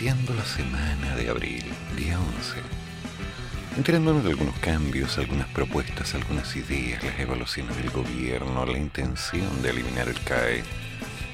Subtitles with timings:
[0.00, 1.62] Iniciando la semana de abril,
[1.94, 2.56] día 11.
[3.76, 9.68] Enterándonos de algunos cambios, algunas propuestas, algunas ideas, las evaluaciones del gobierno, la intención de
[9.68, 10.64] eliminar el CAE.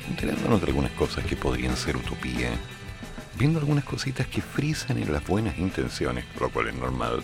[0.09, 2.51] Enterándonos de algunas cosas que podrían ser utopía.
[3.39, 7.23] Viendo algunas cositas que frisan en las buenas intenciones, lo cual es normal.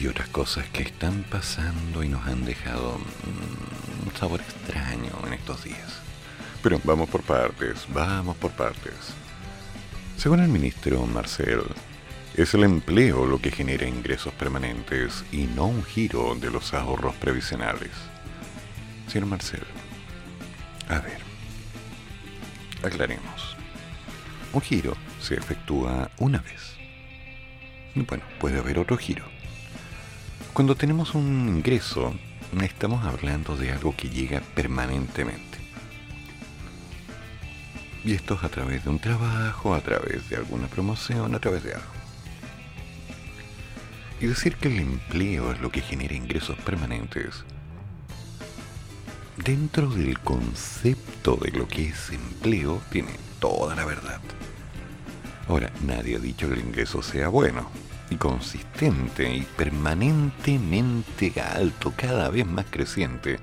[0.00, 5.32] Y otras cosas que están pasando y nos han dejado mm, un sabor extraño en
[5.32, 5.98] estos días.
[6.62, 9.25] Pero vamos por partes, vamos por partes.
[10.16, 11.60] Según el ministro Marcel,
[12.34, 17.14] es el empleo lo que genera ingresos permanentes y no un giro de los ahorros
[17.16, 17.90] previsionales.
[19.08, 19.62] Señor Marcel,
[20.88, 21.18] a ver,
[22.82, 23.56] aclaremos.
[24.52, 26.76] Un giro se efectúa una vez.
[27.94, 29.24] Bueno, puede haber otro giro.
[30.54, 32.14] Cuando tenemos un ingreso,
[32.62, 35.45] estamos hablando de algo que llega permanentemente.
[38.06, 41.64] Y esto es a través de un trabajo, a través de alguna promoción, a través
[41.64, 41.86] de algo.
[44.20, 47.44] Y decir que el empleo es lo que genera ingresos permanentes,
[49.44, 54.20] dentro del concepto de lo que es empleo, tiene toda la verdad.
[55.48, 57.68] Ahora, nadie ha dicho que el ingreso sea bueno,
[58.08, 63.40] y consistente, y permanentemente alto, cada vez más creciente,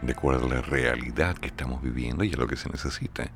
[0.00, 3.28] de acuerdo a la realidad que estamos viviendo y a lo que se necesita.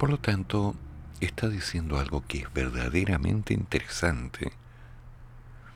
[0.00, 0.74] Por lo tanto,
[1.20, 4.50] está diciendo algo que es verdaderamente interesante,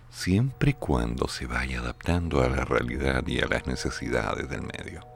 [0.08, 5.06] siempre y cuando se vaya adaptando a la realidad y a las necesidades del medio.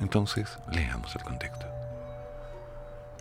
[0.00, 1.64] Entonces, leamos el contexto.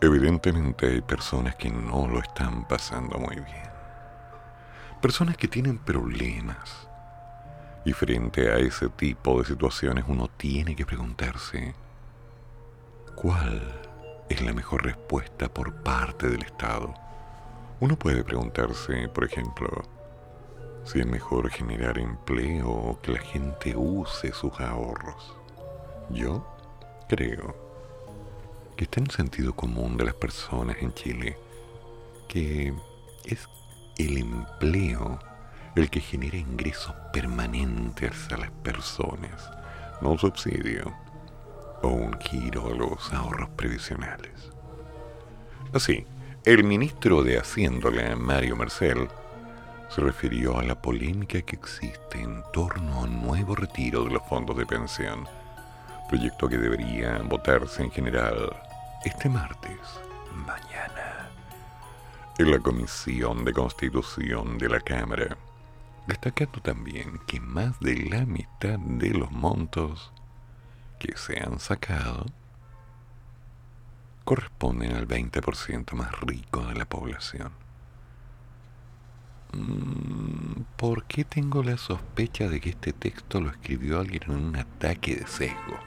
[0.01, 3.69] Evidentemente hay personas que no lo están pasando muy bien.
[5.03, 6.87] Personas que tienen problemas.
[7.85, 11.75] Y frente a ese tipo de situaciones uno tiene que preguntarse,
[13.13, 13.90] ¿cuál
[14.31, 16.93] es la mejor respuesta por parte del Estado.
[17.81, 19.83] Uno puede preguntarse, por ejemplo,
[20.85, 25.35] si es mejor generar empleo o que la gente use sus ahorros.
[26.09, 26.45] Yo
[27.09, 27.55] creo
[28.77, 31.37] que está en el sentido común de las personas en Chile
[32.29, 32.73] que
[33.25, 33.49] es
[33.97, 35.19] el empleo
[35.75, 39.51] el que genera ingresos permanentes a las personas,
[40.01, 40.93] no subsidio
[41.81, 44.51] o un giro a los ahorros previsionales.
[45.73, 46.05] Así,
[46.43, 49.07] el ministro de Hacienda, Mario Marcel,
[49.89, 54.23] se refirió a la polémica que existe en torno a un nuevo retiro de los
[54.23, 55.27] fondos de pensión,
[56.09, 58.55] proyecto que debería votarse en general
[59.05, 59.79] este martes,
[60.45, 61.29] mañana,
[62.37, 65.37] en la Comisión de Constitución de la Cámara,
[66.07, 70.11] destacando también que más de la mitad de los montos
[71.01, 72.27] que se han sacado
[74.23, 77.51] corresponden al 20% más rico de la población.
[79.53, 84.55] Mm, ¿Por qué tengo la sospecha de que este texto lo escribió alguien en un
[84.55, 85.79] ataque de sesgo?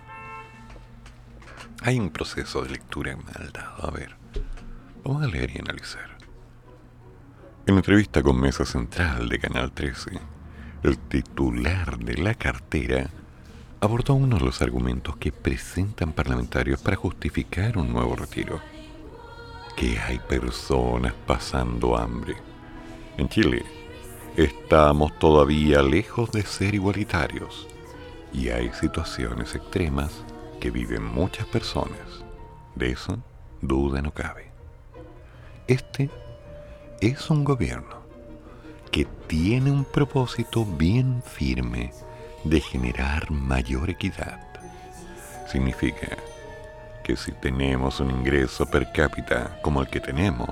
[1.83, 3.87] Hay un proceso de lectura mal dado.
[3.87, 4.17] A ver,
[5.05, 6.19] vamos a leer y analizar.
[7.67, 10.11] En entrevista con Mesa Central de Canal 13,
[10.83, 13.11] el titular de la cartera
[13.85, 18.61] abordó uno de los argumentos que presentan parlamentarios para justificar un nuevo retiro.
[19.77, 22.37] Que hay personas pasando hambre.
[23.19, 23.63] En Chile
[24.37, 27.69] estamos todavía lejos de ser igualitarios
[28.33, 30.25] y hay situaciones extremas
[30.61, 32.25] que viven muchas personas.
[32.75, 33.19] De eso
[33.61, 34.51] duda no cabe.
[35.67, 36.09] Este
[37.03, 38.03] es un gobierno
[38.91, 41.93] que tiene un propósito bien firme
[42.45, 44.41] de generar mayor equidad.
[45.51, 46.17] Significa
[47.03, 50.51] que si tenemos un ingreso per cápita como el que tenemos,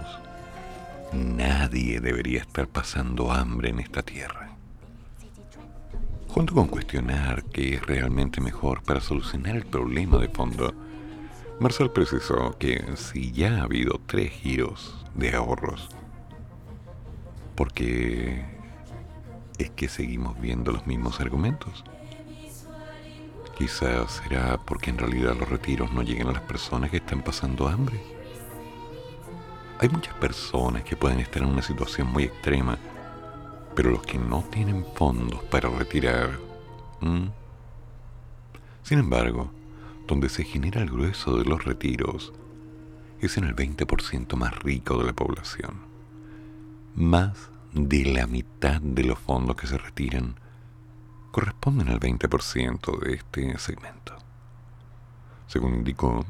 [1.12, 4.50] nadie debería estar pasando hambre en esta tierra.
[6.28, 10.74] Junto con cuestionar qué es realmente mejor para solucionar el problema de fondo,
[11.60, 15.88] Marcel precisó que si ya ha habido tres giros de ahorros,
[17.54, 18.51] porque
[19.58, 21.84] es que seguimos viendo los mismos argumentos.
[23.56, 27.68] Quizás será porque en realidad los retiros no lleguen a las personas que están pasando
[27.68, 28.00] hambre.
[29.78, 32.78] Hay muchas personas que pueden estar en una situación muy extrema,
[33.74, 36.38] pero los que no tienen fondos para retirar...
[38.82, 39.50] Sin embargo,
[40.06, 42.32] donde se genera el grueso de los retiros
[43.20, 45.82] es en el 20% más rico de la población.
[46.94, 50.36] Más de la mitad de los fondos que se retiran
[51.30, 54.16] corresponden al 20% de este segmento.
[55.46, 56.24] Según indicó,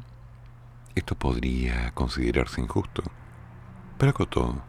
[0.94, 3.02] esto podría considerarse injusto,
[3.98, 4.62] pero acotó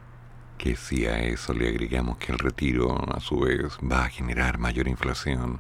[0.57, 4.57] que si a eso le agregamos que el retiro a su vez va a generar
[4.57, 5.59] mayor inflación,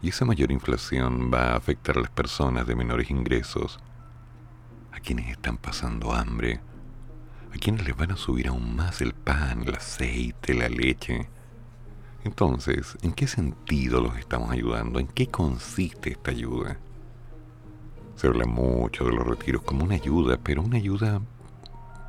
[0.00, 3.78] y esa mayor inflación va a afectar a las personas de menores ingresos,
[4.92, 6.60] a quienes están pasando hambre,
[7.56, 11.28] a quienes les van a subir aún más el pan, el aceite, la leche.
[12.24, 15.00] Entonces, ¿en qué sentido los estamos ayudando?
[15.00, 16.78] ¿En qué consiste esta ayuda?
[18.16, 21.20] Se habla mucho de los retiros como una ayuda, pero una ayuda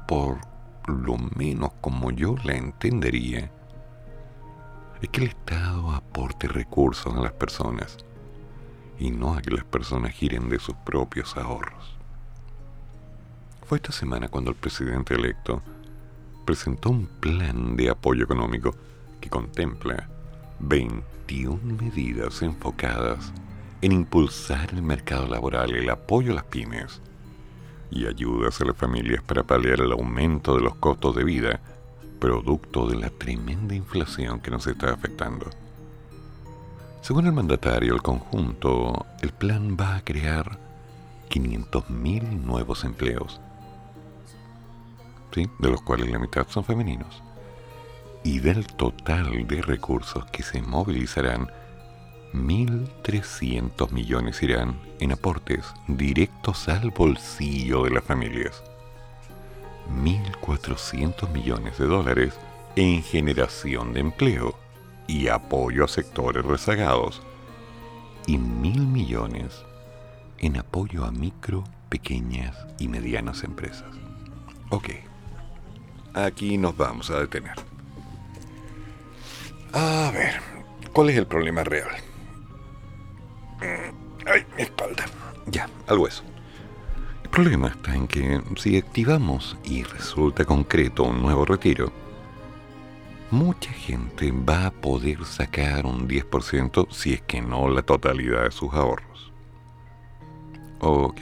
[0.08, 0.40] por
[0.88, 3.52] lo menos como yo la entendería,
[5.02, 7.98] es que el Estado aporte recursos a las personas
[8.98, 11.97] y no a que las personas giren de sus propios ahorros.
[13.68, 15.62] Fue esta semana cuando el presidente electo
[16.46, 18.74] presentó un plan de apoyo económico
[19.20, 20.08] que contempla
[20.60, 23.34] 21 medidas enfocadas
[23.82, 27.02] en impulsar el mercado laboral, el apoyo a las pymes
[27.92, 31.60] y ayudas a las familias para paliar el aumento de los costos de vida,
[32.22, 35.50] producto de la tremenda inflación que nos está afectando.
[37.02, 40.58] Según el mandatario, el conjunto, el plan va a crear
[41.30, 43.42] 500.000 nuevos empleos
[45.36, 47.22] de los cuales la mitad son femeninos.
[48.24, 51.52] Y del total de recursos que se movilizarán,
[52.34, 58.64] 1.300 millones irán en aportes directos al bolsillo de las familias.
[60.04, 62.34] 1.400 millones de dólares
[62.76, 64.58] en generación de empleo
[65.08, 67.22] y apoyo a sectores rezagados.
[68.26, 69.64] Y mil millones
[70.40, 73.90] en apoyo a micro, pequeñas y medianas empresas.
[74.70, 75.07] Ok
[76.26, 77.56] aquí nos vamos a detener.
[79.74, 80.40] A ver,
[80.94, 81.90] ¿cuál es el problema real?
[83.60, 85.06] Mm, ay, mi espalda.
[85.48, 86.24] Ya, al hueso.
[87.24, 91.92] El problema está en que si activamos y resulta concreto un nuevo retiro,
[93.30, 98.52] mucha gente va a poder sacar un 10% si es que no la totalidad de
[98.52, 99.32] sus ahorros.
[100.80, 101.22] Ok.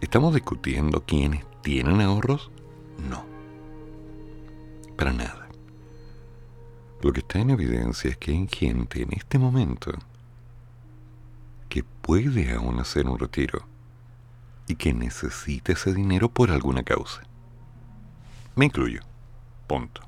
[0.00, 2.50] ¿Estamos discutiendo quiénes tienen ahorros?
[2.98, 3.24] No.
[4.96, 5.48] Para nada.
[7.02, 9.92] Lo que está en evidencia es que hay gente en este momento
[11.68, 13.64] que puede aún hacer un retiro
[14.66, 17.22] y que necesita ese dinero por alguna causa.
[18.56, 19.02] Me incluyo.
[19.66, 20.00] Punto.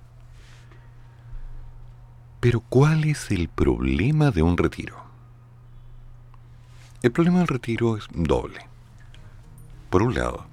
[2.40, 4.96] Pero ¿cuál es el problema de un retiro?
[7.02, 8.66] El problema del retiro es doble.
[9.90, 10.46] Por un lado,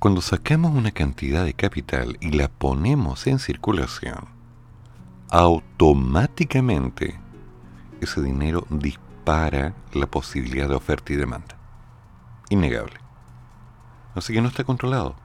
[0.00, 4.30] cuando sacamos una cantidad de capital y la ponemos en circulación,
[5.28, 7.20] automáticamente
[8.00, 11.54] ese dinero dispara la posibilidad de oferta y demanda.
[12.48, 12.98] Innegable.
[14.14, 15.16] Así que no está controlado,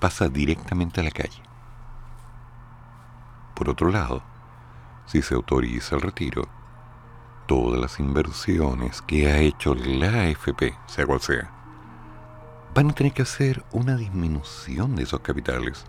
[0.00, 1.40] pasa directamente a la calle.
[3.54, 4.20] Por otro lado,
[5.06, 6.48] si se autoriza el retiro,
[7.46, 11.53] todas las inversiones que ha hecho la AFP, sea cual sea,
[12.74, 15.84] van a tener que hacer una disminución de esos capitales.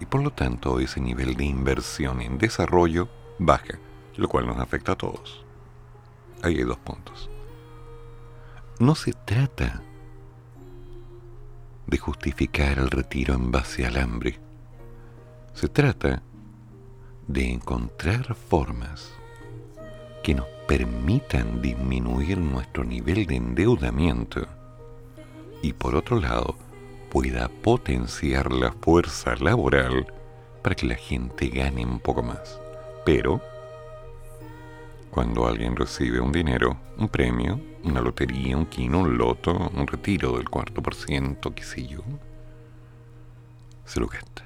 [0.00, 3.78] Y por lo tanto ese nivel de inversión en desarrollo baja,
[4.16, 5.44] lo cual nos afecta a todos.
[6.42, 7.30] Ahí hay dos puntos.
[8.78, 9.82] No se trata
[11.86, 14.38] de justificar el retiro en base al hambre.
[15.54, 16.22] Se trata
[17.26, 19.10] de encontrar formas
[20.22, 24.57] que nos permitan disminuir nuestro nivel de endeudamiento
[25.62, 26.56] y por otro lado
[27.10, 30.06] pueda potenciar la fuerza laboral
[30.62, 32.60] para que la gente gane un poco más.
[33.04, 33.40] Pero,
[35.10, 40.36] cuando alguien recibe un dinero, un premio, una lotería, un quino, un loto, un retiro
[40.36, 42.02] del cuarto por ciento, qué sé yo,
[43.84, 44.44] se lo gasta.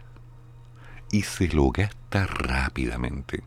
[1.11, 3.43] Y se lo gasta rápidamente.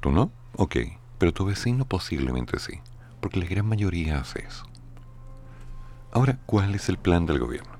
[0.00, 0.30] ¿Tú no?
[0.56, 0.76] Ok,
[1.18, 2.80] pero tu vecino posiblemente sí,
[3.20, 4.69] porque la gran mayoría hace eso.
[6.12, 7.70] Ahora, ¿cuál es el plan del gobierno?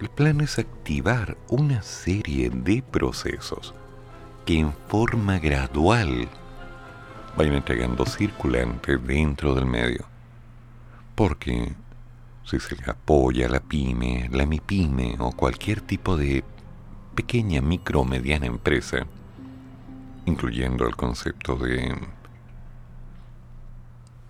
[0.00, 3.74] El plan es activar una serie de procesos
[4.44, 6.28] que en forma gradual
[7.36, 10.06] vayan entregando circulante dentro del medio.
[11.14, 11.74] Porque
[12.44, 16.42] si se le apoya a la pyme, la mipyme o cualquier tipo de
[17.14, 19.06] pequeña, micro o mediana empresa,
[20.26, 21.96] incluyendo el concepto de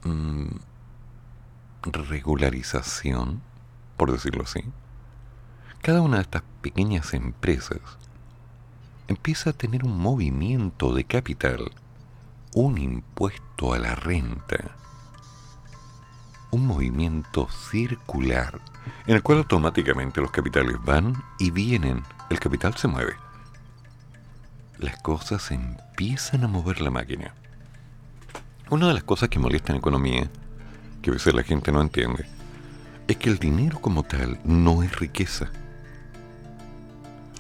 [0.05, 0.68] mm,
[1.93, 3.43] regularización,
[3.97, 4.65] por decirlo así,
[5.83, 7.81] cada una de estas pequeñas empresas
[9.07, 11.71] empieza a tener un movimiento de capital,
[12.55, 14.77] un impuesto a la renta,
[16.51, 18.61] un movimiento circular
[19.07, 23.15] en el cual automáticamente los capitales van y vienen, el capital se mueve.
[24.79, 27.35] Las cosas empiezan a mover la máquina.
[28.71, 30.31] Una de las cosas que molesta en economía,
[31.03, 32.27] que a veces la gente no entiende,
[33.07, 35.51] es que el dinero como tal no es riqueza.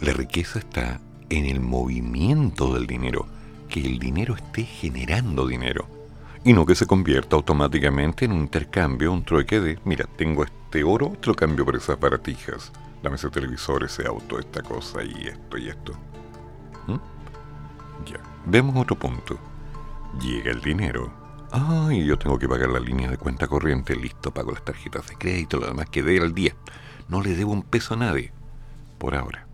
[0.00, 3.26] La riqueza está en el movimiento del dinero,
[3.68, 5.98] que el dinero esté generando dinero
[6.44, 10.84] y no que se convierta automáticamente en un intercambio, un trueque de, mira, tengo este
[10.84, 12.72] oro, te lo cambio por esas baratijas,
[13.02, 15.92] dame ese televisor, ese auto, esta cosa y esto y esto.
[16.86, 16.96] ¿Mm?
[18.06, 19.38] Ya, vemos otro punto.
[20.20, 21.12] Llega el dinero.
[21.50, 25.16] Ay, yo tengo que pagar la línea de cuenta corriente, listo, pago las tarjetas de
[25.16, 26.54] crédito, lo demás que dé al día.
[27.08, 28.32] No le debo un peso a nadie.
[28.98, 29.46] Por ahora.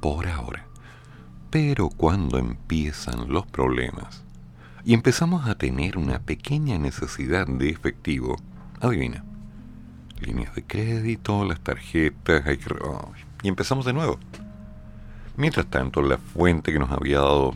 [0.00, 0.66] Por ahora.
[1.50, 4.24] Pero cuando empiezan los problemas
[4.84, 8.36] y empezamos a tener una pequeña necesidad de efectivo,
[8.80, 9.24] adivina,
[10.20, 12.74] líneas de crédito, las tarjetas, hay que...
[13.42, 14.18] y empezamos de nuevo.
[15.36, 17.54] Mientras tanto, la fuente que nos había dado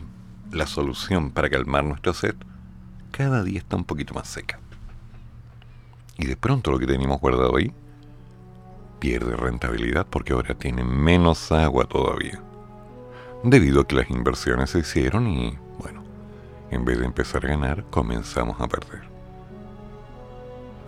[0.51, 2.35] la solución para calmar nuestra sed,
[3.11, 4.59] cada día está un poquito más seca.
[6.17, 7.71] Y de pronto lo que teníamos guardado ahí
[8.99, 12.41] pierde rentabilidad porque ahora tiene menos agua todavía
[13.43, 16.03] debido a que las inversiones se hicieron y, bueno,
[16.71, 19.03] en vez de empezar a ganar, comenzamos a perder.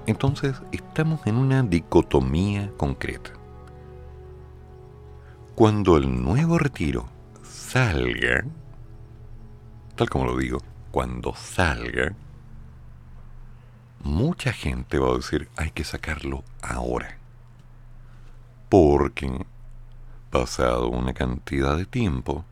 [0.08, 3.32] Entonces estamos en una dicotomía concreta.
[5.56, 7.06] Cuando el nuevo retiro
[7.44, 8.46] salga,
[10.00, 10.60] tal como lo digo,
[10.92, 12.16] cuando salga,
[14.02, 17.18] mucha gente va a decir hay que sacarlo ahora.
[18.70, 19.46] Porque
[20.32, 22.46] Pasado una cantidad de tiempo,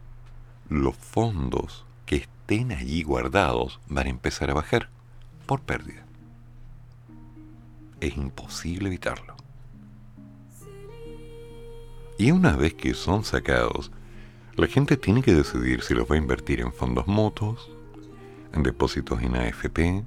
[0.68, 4.90] los fondos que estén allí guardados van a empezar a bajar
[5.46, 6.06] por pérdida.
[8.02, 9.38] Es imposible evitarlo.
[12.18, 13.90] Y una vez que son sacados,
[14.58, 17.70] la gente tiene que decidir si los va a invertir en fondos mutuos,
[18.54, 20.04] en depósitos en AFP,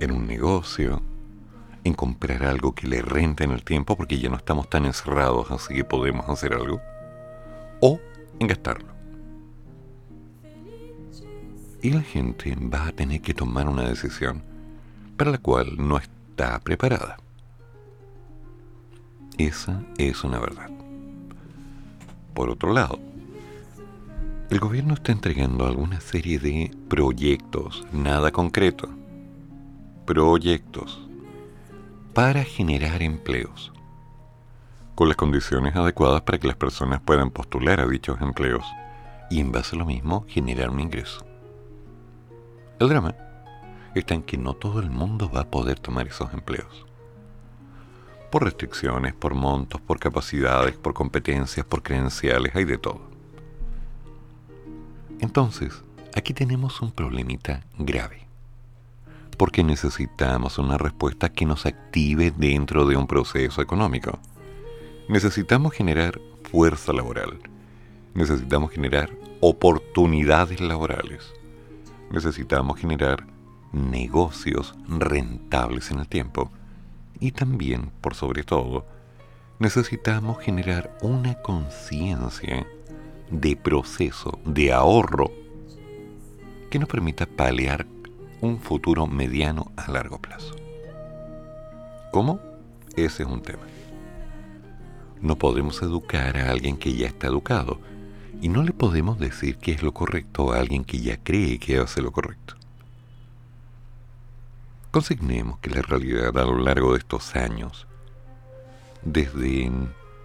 [0.00, 1.02] en un negocio,
[1.84, 5.50] en comprar algo que le rente en el tiempo porque ya no estamos tan encerrados
[5.50, 6.80] así que podemos hacer algo,
[7.80, 8.00] o
[8.38, 8.88] en gastarlo.
[11.82, 14.42] Y la gente va a tener que tomar una decisión
[15.18, 17.18] para la cual no está preparada.
[19.36, 20.70] Esa es una verdad.
[22.34, 22.98] Por otro lado,
[24.48, 28.88] el gobierno está entregando alguna serie de proyectos, nada concreto,
[30.04, 31.02] proyectos
[32.14, 33.72] para generar empleos,
[34.94, 38.64] con las condiciones adecuadas para que las personas puedan postular a dichos empleos
[39.30, 41.26] y en base a lo mismo generar un ingreso.
[42.78, 43.16] El drama
[43.96, 46.86] está en que no todo el mundo va a poder tomar esos empleos.
[48.30, 53.15] Por restricciones, por montos, por capacidades, por competencias, por credenciales, hay de todo.
[55.20, 55.82] Entonces,
[56.14, 58.26] aquí tenemos un problemita grave
[59.36, 64.18] porque necesitamos una respuesta que nos active dentro de un proceso económico.
[65.08, 66.20] Necesitamos generar
[66.50, 67.38] fuerza laboral.
[68.14, 71.32] Necesitamos generar oportunidades laborales.
[72.10, 73.26] Necesitamos generar
[73.72, 76.50] negocios rentables en el tiempo.
[77.20, 78.86] Y también, por sobre todo,
[79.58, 82.66] necesitamos generar una conciencia
[83.30, 85.30] de proceso, de ahorro,
[86.70, 87.86] que nos permita paliar
[88.40, 90.54] un futuro mediano a largo plazo.
[92.12, 92.40] ¿Cómo?
[92.96, 93.64] Ese es un tema.
[95.20, 97.80] No podemos educar a alguien que ya está educado
[98.40, 101.78] y no le podemos decir qué es lo correcto a alguien que ya cree que
[101.78, 102.54] hace lo correcto.
[104.90, 107.86] Consignemos que la realidad a lo largo de estos años,
[109.02, 109.70] desde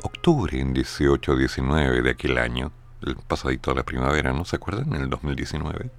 [0.02, 4.94] octubre, en 18 19 de aquel año, el pasadito de la primavera, ¿no se acuerdan?
[4.94, 5.90] En el 2019,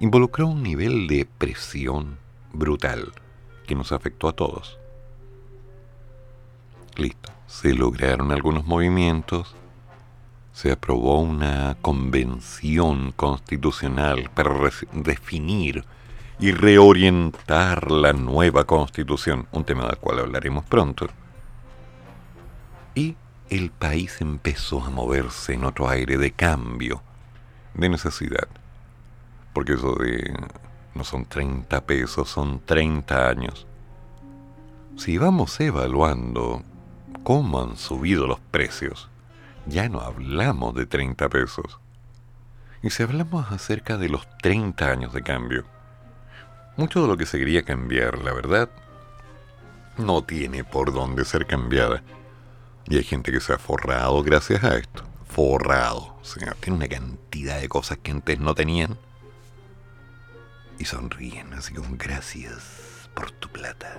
[0.00, 2.18] involucró un nivel de presión
[2.52, 3.12] brutal
[3.66, 4.78] que nos afectó a todos.
[6.96, 9.54] Listo, se lograron algunos movimientos,
[10.52, 14.50] se aprobó una convención constitucional para
[14.92, 15.84] definir
[16.40, 21.06] y reorientar la nueva constitución, un tema del cual hablaremos pronto.
[23.50, 27.02] El país empezó a moverse en otro aire de cambio,
[27.72, 28.46] de necesidad.
[29.54, 30.34] Porque eso de
[30.94, 33.66] no son 30 pesos, son 30 años.
[34.96, 36.62] Si vamos evaluando
[37.22, 39.08] cómo han subido los precios,
[39.64, 41.78] ya no hablamos de 30 pesos.
[42.82, 45.64] Y si hablamos acerca de los 30 años de cambio,
[46.76, 48.68] mucho de lo que se quería cambiar, la verdad,
[49.96, 52.02] no tiene por dónde ser cambiada.
[52.88, 55.04] Y hay gente que se ha forrado gracias a esto.
[55.28, 56.16] Forrado.
[56.18, 58.96] O tiene una cantidad de cosas que antes no tenían.
[60.78, 63.98] Y sonríen, así como gracias por tu plata.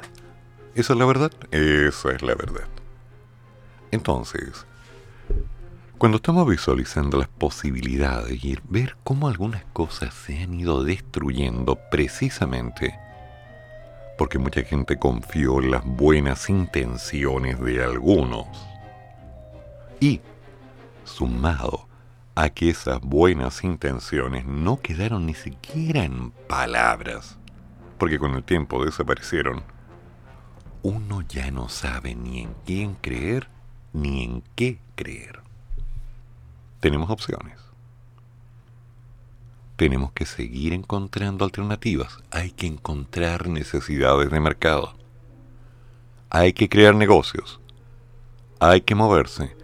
[0.75, 1.31] ¿Eso es la verdad?
[1.51, 2.67] Eso es la verdad.
[3.91, 4.65] Entonces,
[5.97, 12.97] cuando estamos visualizando las posibilidades y ver cómo algunas cosas se han ido destruyendo precisamente
[14.19, 18.68] porque mucha gente confió en las buenas intenciones de algunos.
[19.99, 20.21] Y,
[21.03, 21.87] sumado
[22.35, 27.37] a que esas buenas intenciones no quedaron ni siquiera en palabras,
[27.97, 29.63] porque con el tiempo desaparecieron,
[30.83, 33.49] uno ya no sabe ni en quién creer
[33.91, 35.41] ni en qué creer.
[36.79, 37.59] Tenemos opciones.
[39.75, 42.19] Tenemos que seguir encontrando alternativas.
[42.31, 44.93] Hay que encontrar necesidades de mercado.
[46.29, 47.59] Hay que crear negocios.
[48.59, 49.58] Hay que moverse.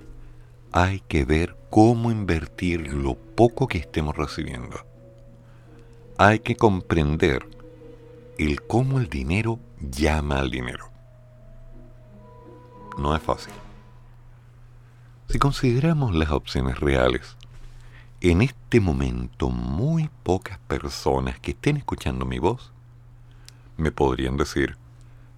[0.77, 4.75] Hay que ver cómo invertir lo poco que estemos recibiendo.
[6.17, 7.47] Hay que comprender
[8.37, 10.89] el cómo el dinero llama al dinero.
[12.97, 13.53] No es fácil.
[15.29, 17.37] Si consideramos las opciones reales,
[18.19, 22.73] en este momento muy pocas personas que estén escuchando mi voz
[23.77, 24.75] me podrían decir,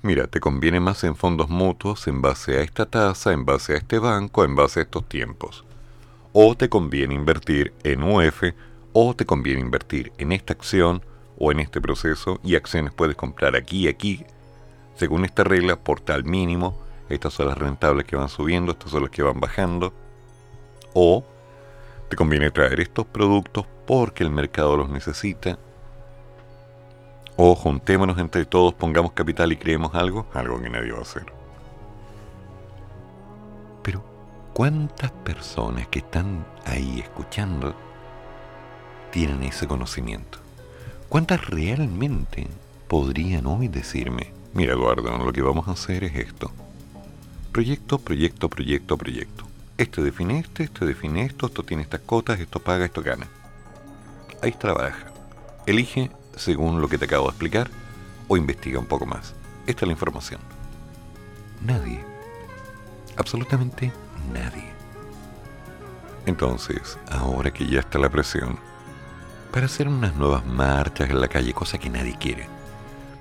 [0.01, 3.77] mira, te conviene más en fondos mutuos en base a esta tasa, en base a
[3.77, 5.65] este banco, en base a estos tiempos.
[6.33, 8.43] O te conviene invertir en UF,
[8.93, 11.01] o te conviene invertir en esta acción
[11.37, 14.25] o en este proceso, y acciones puedes comprar aquí y aquí,
[14.95, 16.79] según esta regla, por tal mínimo,
[17.09, 19.93] estas son las rentables que van subiendo, estas son las que van bajando.
[20.93, 21.23] O
[22.09, 25.59] te conviene traer estos productos porque el mercado los necesita.
[27.37, 31.25] O juntémonos entre todos, pongamos capital y creemos algo, algo que nadie va a hacer.
[33.83, 34.03] Pero,
[34.53, 37.73] ¿cuántas personas que están ahí escuchando
[39.11, 40.39] tienen ese conocimiento?
[41.07, 42.47] ¿Cuántas realmente
[42.87, 46.51] podrían hoy decirme, mira Eduardo, lo que vamos a hacer es esto?
[47.57, 49.47] proyecto, proyecto, proyecto, proyecto.
[49.79, 53.27] Este define este, este define esto, esto tiene estas cotas, esto paga, esto gana.
[54.43, 55.11] Ahí trabaja.
[55.65, 57.69] Elige según lo que te acabo de explicar
[58.27, 59.33] o investiga un poco más.
[59.65, 60.39] Esta es la información.
[61.65, 62.03] Nadie.
[63.17, 63.91] Absolutamente
[64.31, 64.71] nadie.
[66.25, 68.59] Entonces, ahora que ya está la presión,
[69.51, 72.47] para hacer unas nuevas marchas en la calle, cosa que nadie quiere,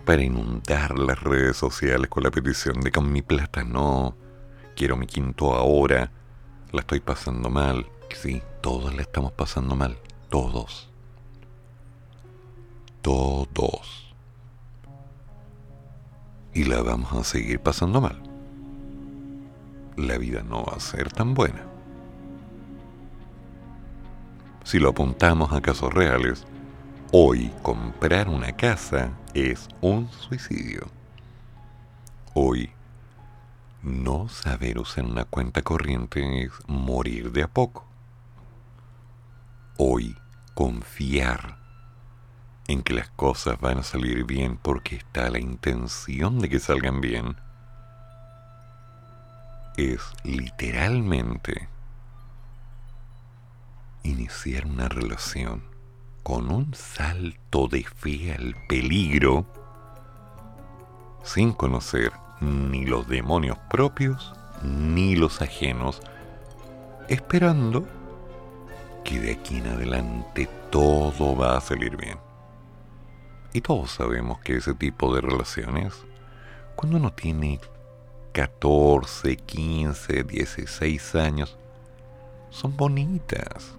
[0.04, 4.16] para inundar las redes sociales con la petición de con mi plata no,
[4.74, 6.10] quiero mi quinto ahora,
[6.72, 7.86] la estoy pasando mal.
[8.14, 9.98] Sí, todos la estamos pasando mal,
[10.28, 10.90] todos.
[13.06, 14.12] Todos.
[16.52, 18.20] Y la vamos a seguir pasando mal.
[19.96, 21.62] La vida no va a ser tan buena.
[24.64, 26.48] Si lo apuntamos a casos reales,
[27.12, 30.88] hoy comprar una casa es un suicidio.
[32.34, 32.70] Hoy
[33.84, 37.86] no saber usar una cuenta corriente es morir de a poco.
[39.76, 40.16] Hoy,
[40.54, 41.65] confiar
[42.68, 47.00] en que las cosas van a salir bien porque está la intención de que salgan
[47.00, 47.36] bien,
[49.76, 51.68] es literalmente
[54.02, 55.62] iniciar una relación
[56.22, 59.46] con un salto de fe al peligro
[61.22, 66.00] sin conocer ni los demonios propios ni los ajenos,
[67.08, 67.86] esperando
[69.04, 72.25] que de aquí en adelante todo va a salir bien.
[73.56, 75.94] Y todos sabemos que ese tipo de relaciones,
[76.74, 77.58] cuando uno tiene
[78.34, 81.56] 14, 15, 16 años,
[82.50, 83.74] son bonitas.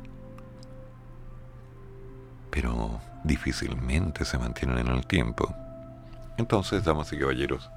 [2.50, 5.54] Pero difícilmente se mantienen en el tiempo.
[6.40, 7.70] Entonces, damas y caballeros,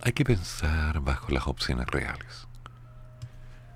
[0.00, 2.46] hay que pensar bajo las opciones reales.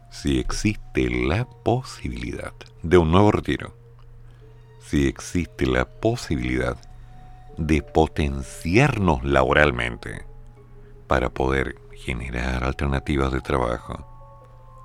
[0.08, 2.52] Si existe la posibilidad
[2.84, 3.79] de un nuevo retiro,
[4.90, 6.76] si existe la posibilidad
[7.56, 10.26] de potenciarnos laboralmente
[11.06, 14.04] para poder generar alternativas de trabajo,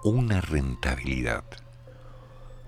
[0.03, 1.43] una rentabilidad,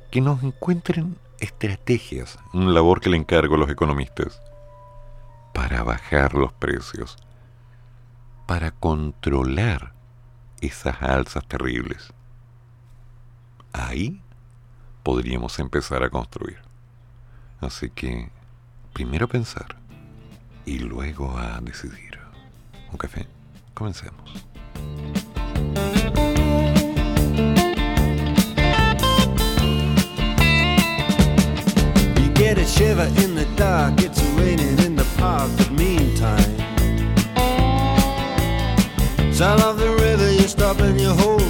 [0.09, 4.41] que nos encuentren estrategias, una labor que le encargo a los economistas,
[5.53, 7.17] para bajar los precios,
[8.47, 9.93] para controlar
[10.59, 12.11] esas alzas terribles.
[13.73, 14.23] Ahí
[15.03, 16.66] podríamos empezar a construir.
[17.59, 18.29] Así que
[18.93, 19.75] primero pensar
[20.65, 22.19] y luego a decidir.
[22.91, 23.27] ¿Un café?
[23.73, 24.45] Comencemos.
[32.15, 36.57] You get a shiver in the dark, it's raining in the park, but meantime.
[39.33, 41.46] Sound of the river, you stop and you hold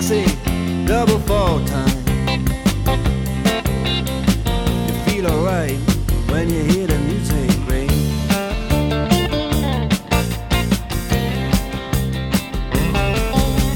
[0.00, 0.24] Dixie,
[0.86, 1.88] double fall time.
[4.86, 5.76] You feel alright
[6.30, 7.90] when you hear the music ring.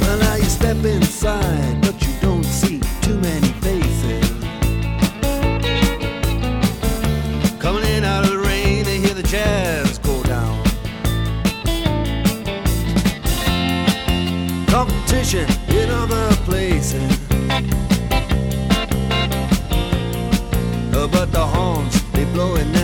[0.00, 4.30] Well, now you step inside, but you don't see too many faces.
[7.58, 10.64] Coming in out of the rain, they hear the jazz go down.
[14.68, 15.46] Competition
[22.35, 22.84] blowing out.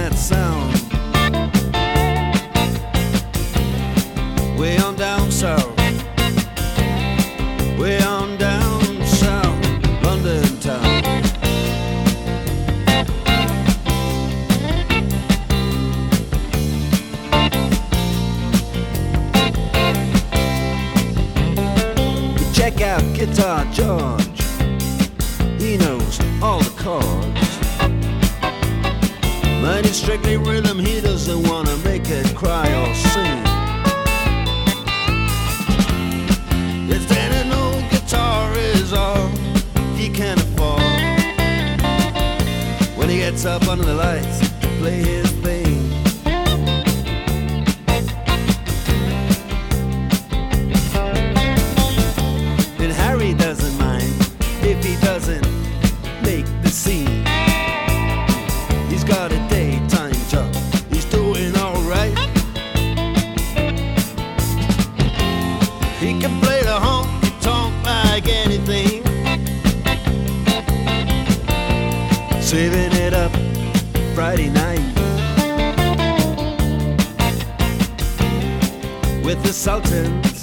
[79.31, 80.43] With the Sultans,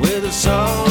[0.00, 0.85] with the Sultans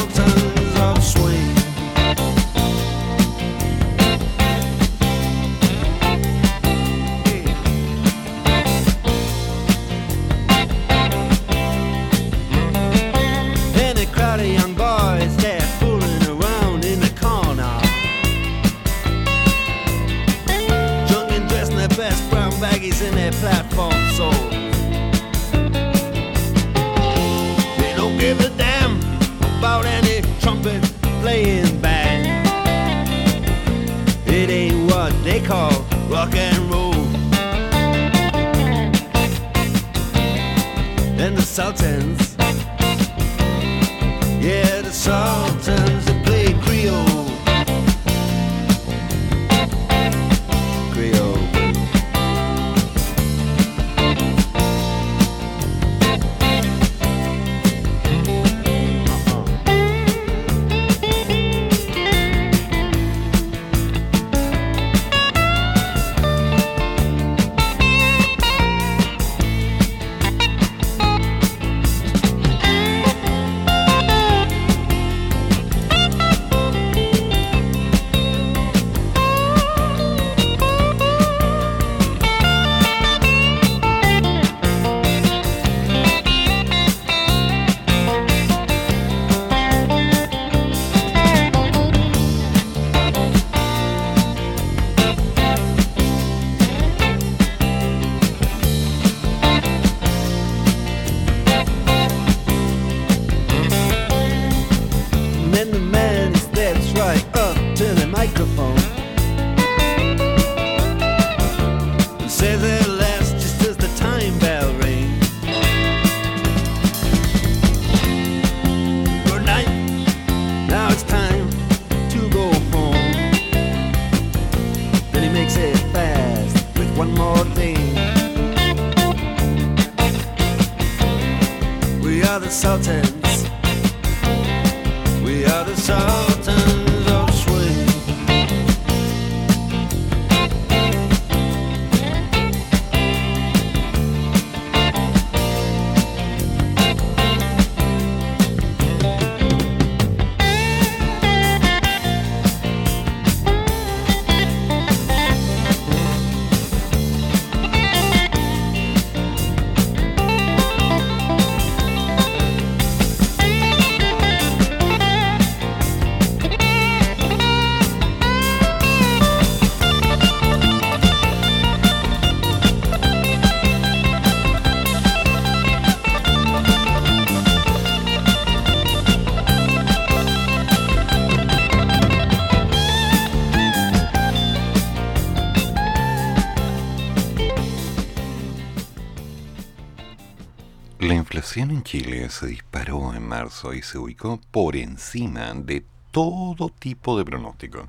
[192.30, 197.88] se disparó en marzo y se ubicó por encima de todo tipo de pronóstico,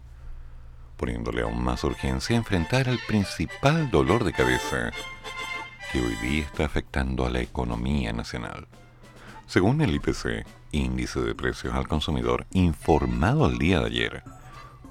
[0.98, 4.92] poniéndole aún más urgencia a enfrentar el principal dolor de cabeza
[5.92, 8.68] que hoy día está afectando a la economía nacional.
[9.46, 14.24] Según el IPC, Índice de Precios al Consumidor, informado el día de ayer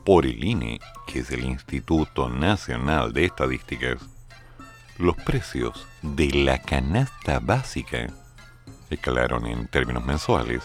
[0.04, 4.00] por el INE, que es el Instituto Nacional de Estadísticas,
[4.98, 8.06] los precios de la canasta básica
[8.90, 10.64] escalaron en términos mensuales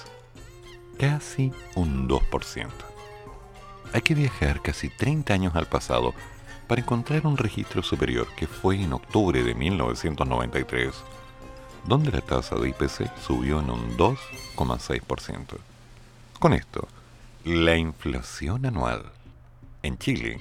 [0.97, 2.69] casi un 2%.
[3.93, 6.13] Hay que viajar casi 30 años al pasado
[6.67, 10.95] para encontrar un registro superior que fue en octubre de 1993,
[11.85, 15.57] donde la tasa de IPC subió en un 2,6%.
[16.39, 16.87] Con esto,
[17.43, 19.03] la inflación anual
[19.83, 20.39] en Chile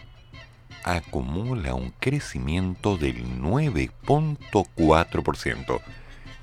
[0.85, 5.81] acumula un crecimiento del 9.4%,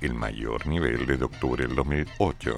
[0.00, 2.56] el mayor nivel desde octubre del 2008,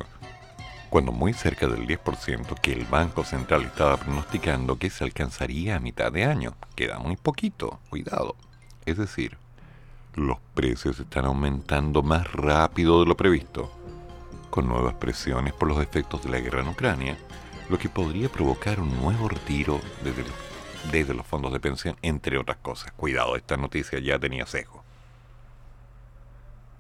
[0.90, 5.81] cuando muy cerca del 10% que el Banco Central estaba pronosticando que se alcanzaría a
[5.81, 6.55] mitad de año.
[6.74, 8.37] Queda muy poquito, cuidado.
[8.87, 9.38] Es decir,
[10.16, 13.70] los precios están aumentando más rápido de lo previsto,
[14.50, 17.16] con nuevas presiones por los efectos de la guerra en Ucrania,
[17.68, 19.81] lo que podría provocar un nuevo retiro
[20.90, 22.90] desde los fondos de pensión, entre otras cosas.
[22.92, 24.80] Cuidado, esta noticia ya tenía sesgo.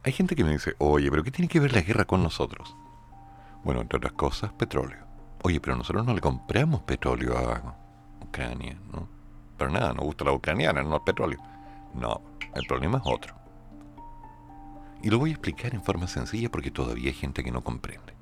[0.02, 2.74] Hay gente que me dice, oye, pero ¿qué tiene que ver la guerra con nosotros?
[3.64, 5.06] Bueno, entre otras cosas, petróleo.
[5.42, 7.76] Oye, pero nosotros no le compramos petróleo a
[8.20, 9.08] Ucrania, ¿no?
[9.58, 11.38] Pero nada, nos gusta la ucraniana, no el petróleo.
[11.94, 12.22] No,
[12.54, 13.34] el problema es otro.
[15.02, 18.14] Y lo voy a explicar en forma sencilla porque todavía hay gente que no comprende.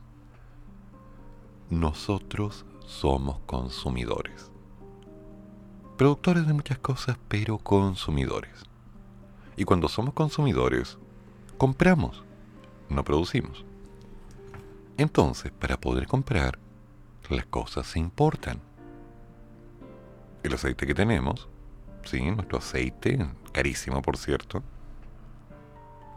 [1.71, 4.51] Nosotros somos consumidores
[5.99, 8.63] productores de muchas cosas, pero consumidores.
[9.57, 10.97] Y cuando somos consumidores,
[11.59, 12.25] compramos,
[12.89, 13.65] no producimos.
[14.97, 16.59] Entonces, para poder comprar,
[17.29, 18.61] las cosas se importan.
[20.43, 21.49] El aceite que tenemos,
[22.05, 24.63] sí, nuestro aceite, carísimo por cierto,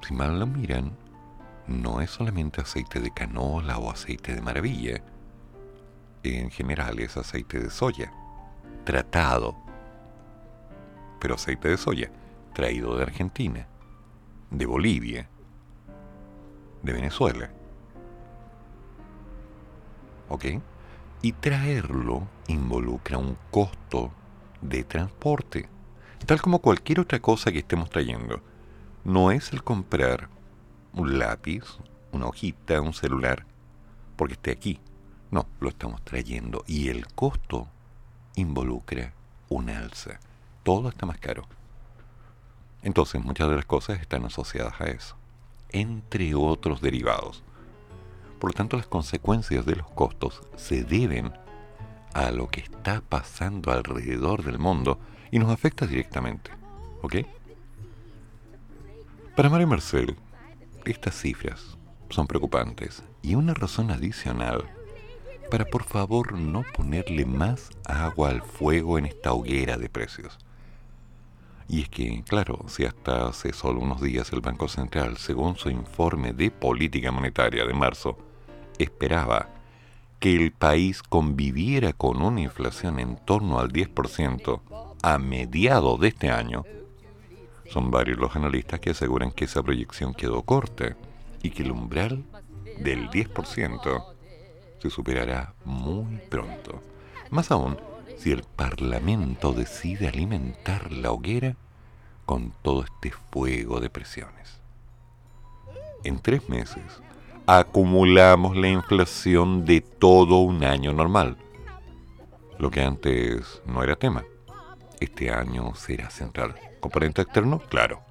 [0.08, 0.96] si mal lo miran,
[1.68, 5.04] no es solamente aceite de canola o aceite de maravilla.
[6.24, 8.12] En general es aceite de soya,
[8.86, 9.56] tratado
[11.22, 12.12] pero aceite de soya,
[12.54, 13.68] traído de Argentina,
[14.52, 15.28] de Bolivia,
[16.84, 17.50] de Venezuela.
[20.30, 20.46] ¿Ok?
[21.24, 24.12] Y traerlo involucra un costo
[24.62, 25.68] de transporte,
[26.26, 28.42] tal como cualquier otra cosa que estemos trayendo.
[29.04, 30.30] No es el comprar
[30.94, 31.64] un lápiz,
[32.12, 33.46] una hojita, un celular,
[34.16, 34.80] porque esté aquí.
[35.32, 37.68] No, lo estamos trayendo y el costo
[38.36, 39.14] involucra
[39.50, 40.20] un alza
[40.64, 41.44] todo está más caro.
[42.84, 45.16] Entonces muchas de las cosas están asociadas a eso,
[45.70, 47.44] entre otros derivados.
[48.40, 51.32] Por lo tanto, las consecuencias de los costos se deben
[52.14, 55.00] a lo que está pasando alrededor del mundo
[55.32, 56.52] y nos afecta directamente.
[57.02, 57.18] ¿Ok?
[59.36, 60.18] Para Mario Marcel,
[60.86, 61.78] estas cifras
[62.10, 64.70] son preocupantes y una razón adicional
[65.52, 70.40] para por favor no ponerle más agua al fuego en esta hoguera de precios.
[71.72, 75.70] Y es que, claro, si hasta hace solo unos días el Banco Central, según su
[75.70, 78.18] informe de política monetaria de marzo,
[78.78, 79.48] esperaba
[80.20, 84.60] que el país conviviera con una inflación en torno al 10%
[85.02, 86.66] a mediados de este año,
[87.70, 90.98] son varios los analistas que aseguran que esa proyección quedó corta
[91.42, 92.26] y que el umbral
[92.80, 94.06] del 10%
[94.78, 96.84] se superará muy pronto.
[97.30, 97.78] Más aún,
[98.22, 101.56] si el Parlamento decide alimentar la hoguera
[102.28, 104.60] con todo este fuego de presiones.
[106.04, 107.02] En tres meses,
[107.48, 111.36] acumulamos la inflación de todo un año normal.
[112.60, 114.24] Lo que antes no era tema.
[115.00, 116.54] Este año será central.
[116.80, 117.58] ¿Componente externo?
[117.70, 118.02] Claro.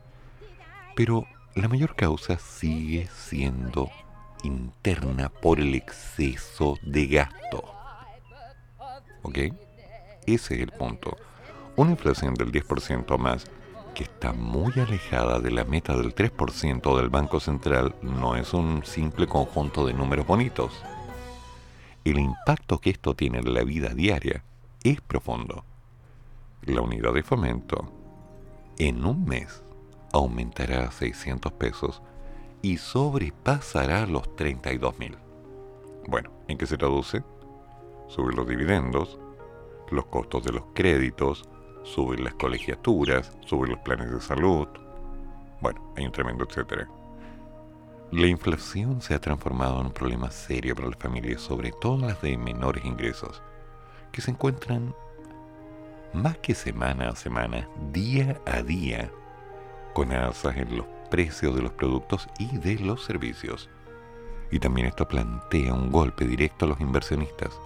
[0.96, 3.88] Pero la mayor causa sigue siendo
[4.42, 7.62] interna por el exceso de gasto.
[9.22, 9.38] ¿Ok?
[10.34, 11.16] Ese es el punto.
[11.74, 13.46] Una inflación del 10% más
[13.94, 18.84] que está muy alejada de la meta del 3% del Banco Central no es un
[18.84, 20.72] simple conjunto de números bonitos.
[22.04, 24.44] El impacto que esto tiene en la vida diaria
[24.84, 25.64] es profundo.
[26.62, 27.92] La unidad de fomento
[28.78, 29.64] en un mes
[30.12, 32.02] aumentará a 600 pesos
[32.62, 35.18] y sobrepasará los 32 mil.
[36.06, 37.24] Bueno, ¿en qué se traduce?
[38.06, 39.18] Subir los dividendos,
[39.92, 41.48] los costos de los créditos,
[41.82, 44.68] subir las colegiaturas, subir los planes de salud.
[45.60, 46.88] Bueno, hay un tremendo etcétera.
[48.12, 52.20] La inflación se ha transformado en un problema serio para las familias, sobre todo las
[52.22, 53.42] de menores ingresos,
[54.10, 54.94] que se encuentran
[56.12, 59.10] más que semana a semana, día a día,
[59.94, 63.70] con alzas en los precios de los productos y de los servicios.
[64.50, 67.60] Y también esto plantea un golpe directo a los inversionistas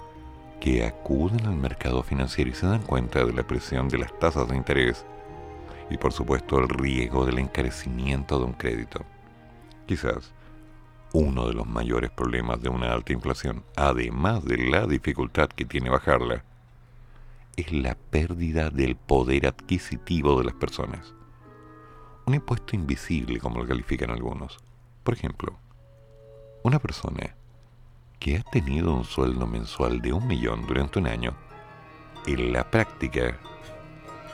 [0.61, 4.49] que acuden al mercado financiero y se dan cuenta de la presión de las tasas
[4.49, 5.05] de interés
[5.91, 9.05] y por supuesto el riesgo del encarecimiento de un crédito.
[9.87, 10.33] Quizás
[11.13, 15.91] uno de los mayores problemas de una alta inflación, además de la dificultad que tiene
[15.91, 16.45] bajarla,
[17.57, 21.15] es la pérdida del poder adquisitivo de las personas.
[22.27, 24.59] Un impuesto invisible, como lo califican algunos.
[25.05, 25.57] Por ejemplo,
[26.65, 27.37] una persona
[28.25, 31.35] que ha tenido un sueldo mensual de un millón durante un año,
[32.27, 33.39] en la práctica,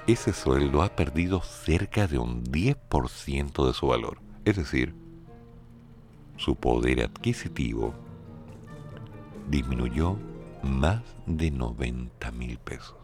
[0.07, 4.21] ese sueldo ha perdido cerca de un 10% de su valor.
[4.45, 4.95] Es decir,
[6.37, 7.93] su poder adquisitivo
[9.49, 10.17] disminuyó
[10.63, 12.95] más de 90 mil pesos.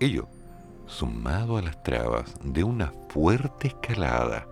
[0.00, 0.26] Ello,
[0.86, 4.48] sumado a las trabas de una fuerte escalada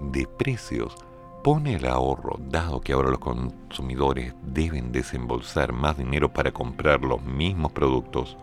[0.00, 0.96] de precios,
[1.44, 7.22] pone el ahorro, dado que ahora los consumidores deben desembolsar más dinero para comprar los
[7.22, 8.38] mismos productos,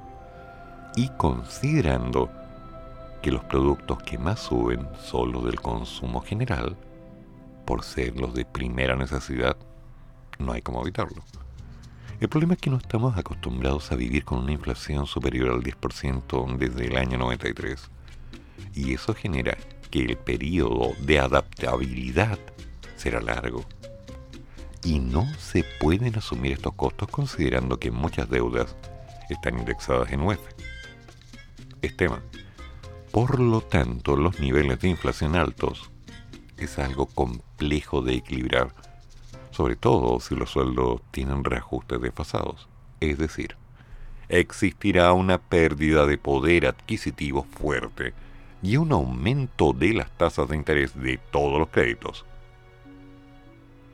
[0.95, 2.29] y considerando
[3.23, 6.77] que los productos que más suben son los del consumo general,
[7.65, 9.57] por ser los de primera necesidad,
[10.37, 11.23] no hay como evitarlo.
[12.19, 16.55] El problema es que no estamos acostumbrados a vivir con una inflación superior al 10%
[16.55, 17.89] desde el año 93.
[18.75, 19.57] Y eso genera
[19.89, 22.37] que el periodo de adaptabilidad
[23.01, 23.65] será largo.
[24.83, 28.75] Y no se pueden asumir estos costos considerando que muchas deudas
[29.29, 30.39] están indexadas en UEF.
[31.81, 32.21] Es tema.
[33.11, 35.91] Por lo tanto, los niveles de inflación altos
[36.57, 38.73] es algo complejo de equilibrar
[39.51, 42.67] sobre todo si los sueldos tienen reajustes desfasados.
[42.99, 43.55] Es decir,
[44.29, 48.13] existirá una pérdida de poder adquisitivo fuerte
[48.63, 52.25] y un aumento de las tasas de interés de todos los créditos.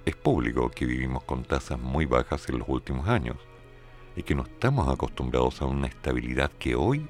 [0.07, 3.35] Es público que vivimos con tasas muy bajas en los últimos años
[4.15, 7.09] y que no estamos acostumbrados a una estabilidad que hoy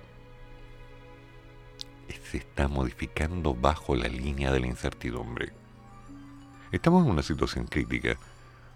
[2.31, 5.53] se está modificando bajo la línea de la incertidumbre.
[6.71, 8.17] Estamos en una situación crítica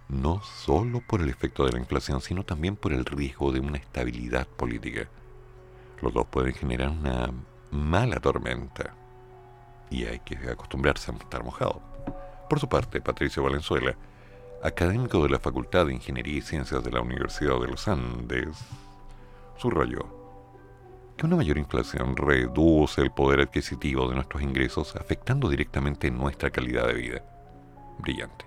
[0.07, 3.79] no solo por el efecto de la inflación, sino también por el riesgo de una
[3.79, 5.09] estabilidad política.
[5.99, 7.31] Los dos pueden generar una
[7.71, 8.93] mala tormenta
[9.89, 11.81] y hay que acostumbrarse a estar mojado.
[12.47, 13.95] Por su parte, Patricio Valenzuela,
[14.63, 18.57] académico de la Facultad de Ingeniería y Ciencias de la Universidad de los Andes,
[19.57, 20.21] subrayó
[21.17, 26.87] que una mayor inflación reduce el poder adquisitivo de nuestros ingresos, afectando directamente nuestra calidad
[26.87, 27.23] de vida.
[27.99, 28.45] Brillante.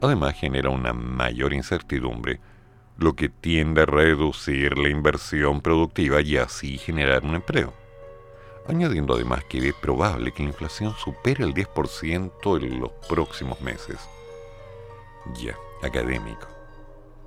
[0.00, 2.40] Además genera una mayor incertidumbre,
[2.96, 7.72] lo que tiende a reducir la inversión productiva y así generar un empleo.
[8.66, 13.98] Añadiendo además que es probable que la inflación supere el 10% en los próximos meses.
[15.34, 16.48] Ya, académico,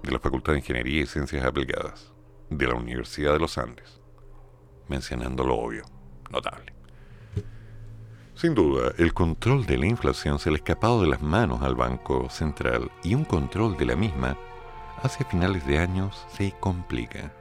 [0.03, 2.11] de la Facultad de Ingeniería y Ciencias Aplicadas,
[2.49, 4.01] de la Universidad de los Andes,
[4.87, 5.83] mencionando lo obvio,
[6.29, 6.73] notable.
[8.33, 11.75] Sin duda, el control de la inflación se le ha escapado de las manos al
[11.75, 14.35] Banco Central y un control de la misma
[15.03, 17.31] hacia finales de años se complica.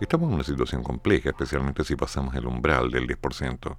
[0.00, 3.76] Estamos en una situación compleja, especialmente si pasamos el umbral del 10%.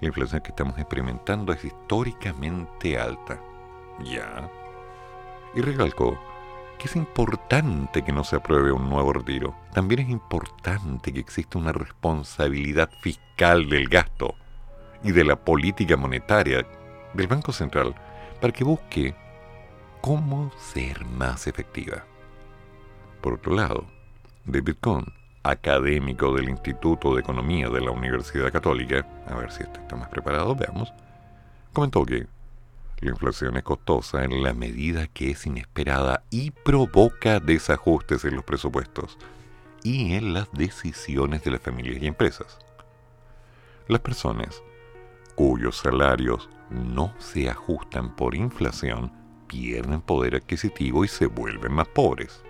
[0.00, 3.40] La inflación que estamos experimentando es históricamente alta.
[4.04, 4.48] Ya.
[5.56, 6.18] Y recalcó
[6.78, 9.56] que es importante que no se apruebe un nuevo retiro.
[9.72, 14.34] También es importante que exista una responsabilidad fiscal del gasto
[15.02, 16.66] y de la política monetaria
[17.14, 17.94] del Banco Central
[18.38, 19.14] para que busque
[20.02, 22.04] cómo ser más efectiva.
[23.22, 23.86] Por otro lado,
[24.44, 25.06] David Cohn,
[25.42, 30.10] académico del Instituto de Economía de la Universidad Católica, a ver si este está más
[30.10, 30.92] preparado, veamos,
[31.72, 32.26] comentó que
[33.00, 38.44] la inflación es costosa en la medida que es inesperada y provoca desajustes en los
[38.44, 39.18] presupuestos
[39.82, 42.58] y en las decisiones de las familias y empresas.
[43.88, 44.62] Las personas
[45.34, 49.12] cuyos salarios no se ajustan por inflación
[49.46, 52.42] pierden poder adquisitivo y se vuelven más pobres.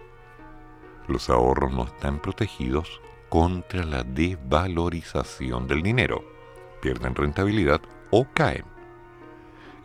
[1.09, 6.24] Los ahorros no están protegidos contra la desvalorización del dinero,
[6.80, 7.80] pierden rentabilidad
[8.11, 8.76] o caen.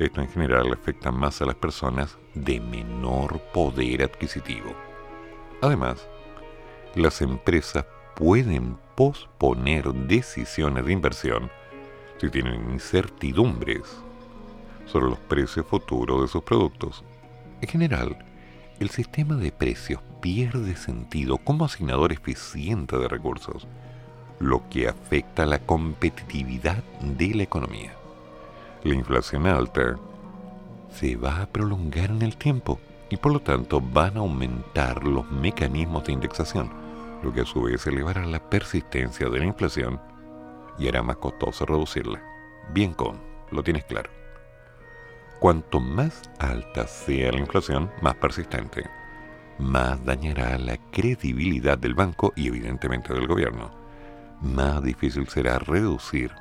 [0.01, 4.73] Esto en general afecta más a las personas de menor poder adquisitivo.
[5.61, 6.07] Además,
[6.95, 7.85] las empresas
[8.15, 11.51] pueden posponer decisiones de inversión
[12.17, 13.83] si tienen incertidumbres
[14.87, 17.03] sobre los precios futuros de sus productos.
[17.61, 18.17] En general,
[18.79, 23.67] el sistema de precios pierde sentido como asignador eficiente de recursos,
[24.39, 28.00] lo que afecta la competitividad de la economía.
[28.83, 29.99] La inflación alta
[30.89, 32.79] se va a prolongar en el tiempo
[33.11, 36.71] y por lo tanto van a aumentar los mecanismos de indexación,
[37.21, 40.01] lo que a su vez elevará la persistencia de la inflación
[40.79, 42.23] y hará más costoso reducirla.
[42.73, 43.19] Bien con,
[43.51, 44.09] lo tienes claro.
[45.39, 48.89] Cuanto más alta sea la inflación, más persistente,
[49.59, 53.69] más dañará la credibilidad del banco y evidentemente del gobierno.
[54.41, 56.31] Más difícil será reducir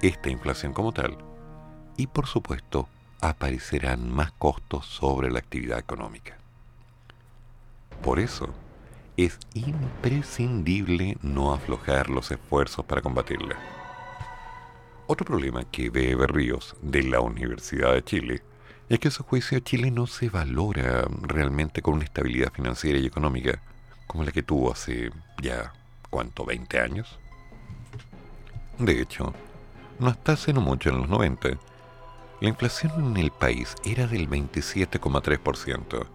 [0.00, 1.27] esta inflación como tal.
[1.98, 2.88] Y por supuesto,
[3.20, 6.38] aparecerán más costos sobre la actividad económica.
[8.02, 8.54] Por eso,
[9.16, 13.56] es imprescindible no aflojar los esfuerzos para combatirla.
[15.08, 18.42] Otro problema que ve Berríos de la Universidad de Chile
[18.88, 23.60] es que su juicio Chile no se valora realmente con una estabilidad financiera y económica
[24.06, 25.10] como la que tuvo hace
[25.42, 25.72] ya,
[26.10, 26.46] ¿cuánto?
[26.46, 27.18] ¿20 años?
[28.78, 29.34] De hecho,
[29.98, 31.58] no hasta hace no mucho en los 90,
[32.40, 36.06] la inflación en el país era del 27,3%.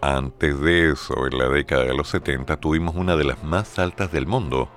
[0.00, 4.10] Antes de eso, en la década de los 70, tuvimos una de las más altas
[4.10, 4.68] del mundo.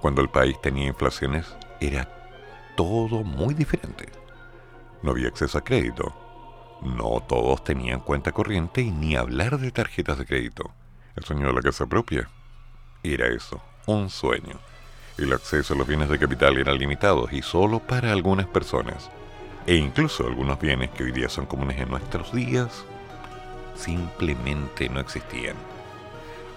[0.00, 1.46] Cuando el país tenía inflaciones,
[1.80, 2.06] era
[2.76, 4.08] todo muy diferente.
[5.02, 6.12] No había acceso a crédito.
[6.82, 10.70] No todos tenían cuenta corriente y ni hablar de tarjetas de crédito.
[11.16, 12.28] El sueño de la casa propia
[13.02, 14.58] era eso, un sueño.
[15.16, 19.10] El acceso a los bienes de capital era limitado y solo para algunas personas.
[19.66, 22.84] E incluso algunos bienes que hoy día son comunes en nuestros días
[23.74, 25.56] simplemente no existían.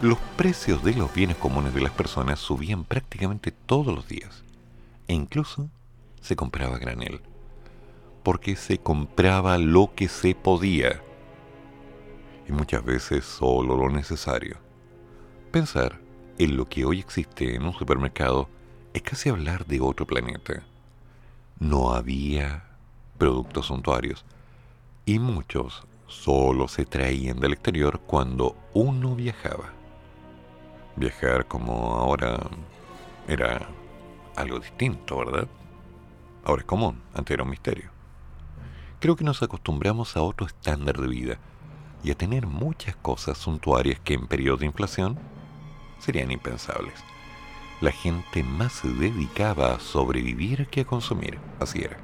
[0.01, 4.43] Los precios de los bienes comunes de las personas subían prácticamente todos los días.
[5.07, 5.69] E incluso
[6.21, 7.21] se compraba granel,
[8.23, 11.01] porque se compraba lo que se podía
[12.47, 14.57] y muchas veces solo lo necesario.
[15.51, 15.99] Pensar
[16.37, 18.49] en lo que hoy existe en un supermercado
[18.93, 20.63] es casi hablar de otro planeta.
[21.59, 22.74] No había
[23.18, 24.26] productos suntuarios
[25.05, 29.74] y muchos solo se traían del exterior cuando uno viajaba.
[30.95, 32.39] Viajar como ahora
[33.28, 33.68] era
[34.36, 35.47] algo distinto, ¿verdad?
[36.43, 37.89] Ahora es común, antes era un misterio.
[38.99, 41.38] Creo que nos acostumbramos a otro estándar de vida
[42.03, 45.18] y a tener muchas cosas suntuarias que en periodo de inflación
[45.99, 46.93] serían impensables.
[47.82, 51.97] La gente más se dedicaba a sobrevivir que a consumir, así era.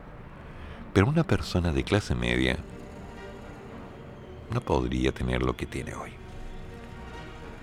[0.94, 2.58] Pero una persona de clase media
[4.52, 6.12] no podría tener lo que tiene hoy.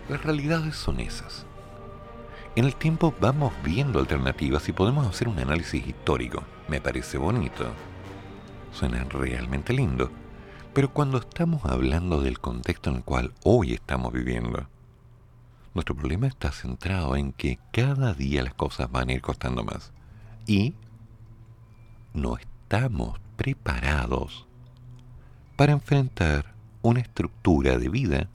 [0.08, 1.44] Las realidades son esas.
[2.56, 6.42] En el tiempo vamos viendo alternativas y podemos hacer un análisis histórico.
[6.66, 7.66] Me parece bonito.
[8.72, 10.10] Suena realmente lindo.
[10.72, 14.66] Pero cuando estamos hablando del contexto en el cual hoy estamos viviendo,
[15.74, 19.92] nuestro problema está centrado en que cada día las cosas van a ir costando más.
[20.46, 20.74] Y
[22.14, 22.38] no
[22.70, 24.46] estamos preparados
[25.56, 26.52] para enfrentar
[26.82, 28.28] una estructura de vida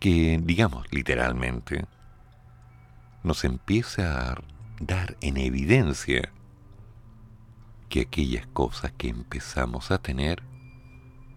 [0.00, 1.86] que, digamos literalmente,
[3.22, 4.42] nos empieza a
[4.80, 6.32] dar en evidencia
[7.88, 10.42] que aquellas cosas que empezamos a tener,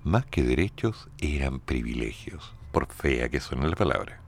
[0.03, 4.19] más que derechos, eran privilegios, por fea que suene la palabra.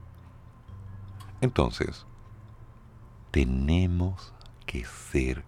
[1.40, 2.06] Entonces,
[3.32, 4.32] tenemos
[4.66, 5.42] que ser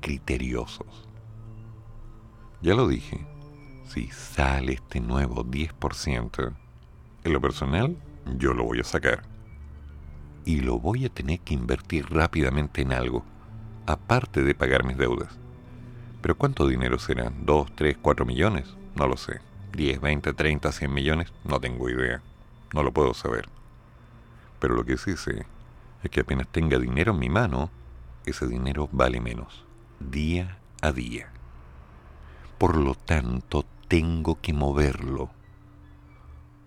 [0.00, 1.05] criteriosos.
[2.62, 3.26] Ya lo dije,
[3.86, 6.54] si sale este nuevo 10%,
[7.24, 7.96] en lo personal,
[8.38, 9.22] yo lo voy a sacar
[10.46, 13.24] y lo voy a tener que invertir rápidamente en algo,
[13.84, 15.36] aparte de pagar mis deudas.
[16.22, 17.44] Pero ¿cuánto dinero serán?
[17.44, 18.74] ¿Dos, tres, cuatro millones?
[18.94, 19.40] No lo sé.
[19.72, 22.22] 10, 20, 30, 100 millones, no tengo idea.
[22.72, 23.48] No lo puedo saber.
[24.60, 25.44] Pero lo que sí sé
[26.02, 27.70] es que apenas tenga dinero en mi mano,
[28.24, 29.64] ese dinero vale menos,
[29.98, 31.28] día a día.
[32.58, 35.30] Por lo tanto, tengo que moverlo.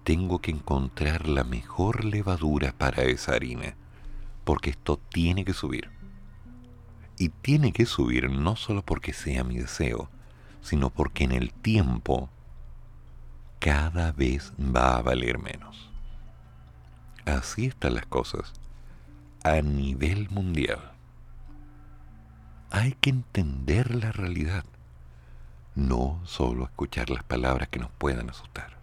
[0.04, 3.76] Tengo que encontrar la mejor levadura para esa harina,
[4.44, 5.90] porque esto tiene que subir.
[7.18, 10.10] Y tiene que subir no solo porque sea mi deseo,
[10.62, 12.30] sino porque en el tiempo
[13.60, 15.90] cada vez va a valer menos.
[17.26, 18.54] Así están las cosas
[19.44, 20.80] a nivel mundial.
[22.72, 24.64] Hay que entender la realidad,
[25.76, 28.78] no solo escuchar las palabras que nos puedan asustar.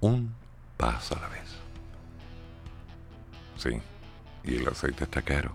[0.00, 0.34] Un
[0.76, 1.56] paso a la vez.
[3.56, 3.80] Sí,
[4.44, 5.52] y el aceite está caro.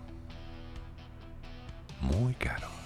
[2.00, 2.77] Muy caro.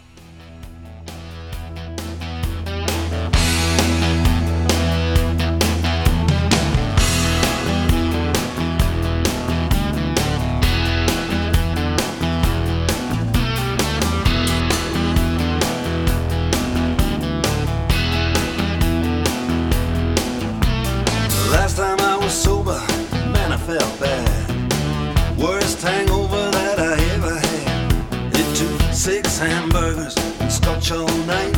[30.91, 31.53] And all night.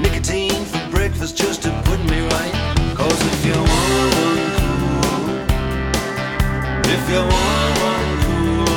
[0.00, 2.52] Nicotine for breakfast just to put me right.
[2.96, 5.30] Cause if you wanna run cool,
[6.90, 8.68] if you wanna run cool,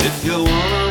[0.00, 0.83] if you wanna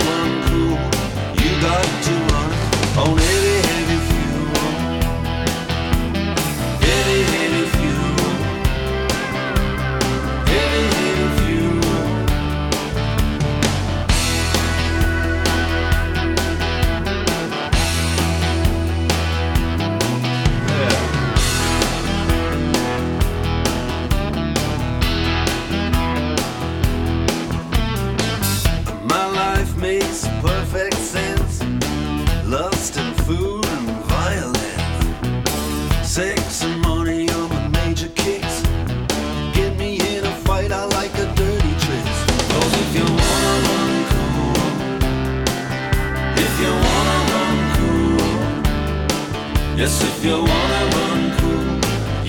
[50.26, 51.68] if you wanna run cool,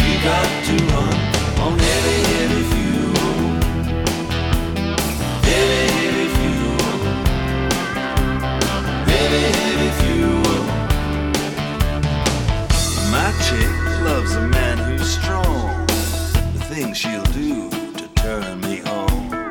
[0.03, 1.15] you got to run
[1.63, 3.15] on heavy, heavy fuel.
[5.49, 6.89] Heavy, heavy fuel.
[9.11, 10.63] Heavy, heavy fuel.
[13.13, 13.73] My chick
[14.03, 15.87] loves a man who's strong.
[15.87, 19.51] The things she'll do to turn me on.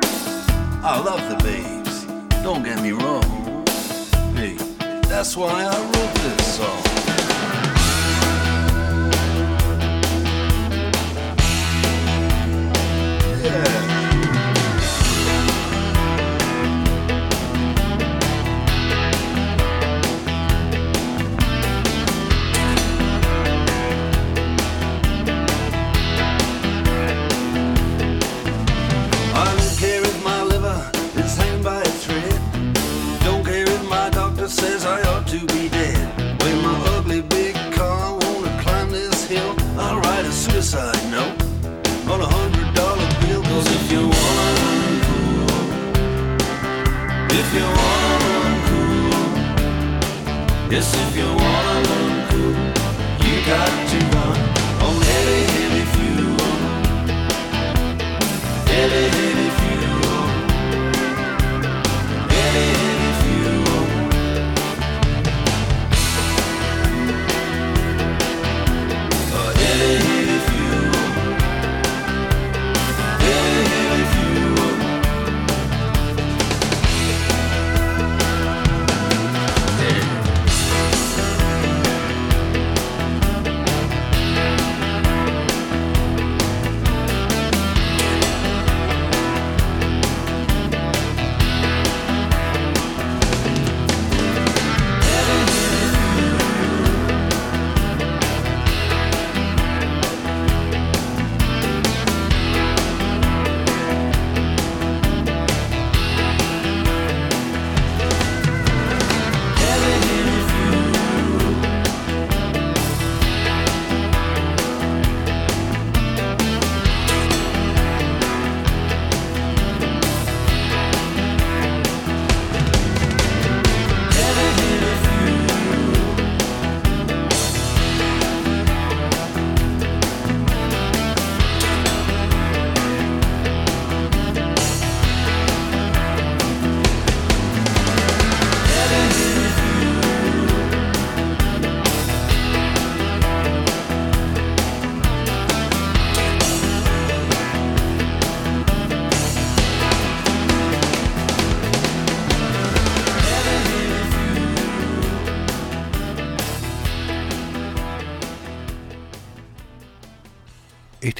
[0.84, 2.04] I love the babes,
[2.42, 3.64] don't get me wrong.
[4.36, 4.56] Hey,
[5.08, 6.83] that's why I wrote this song.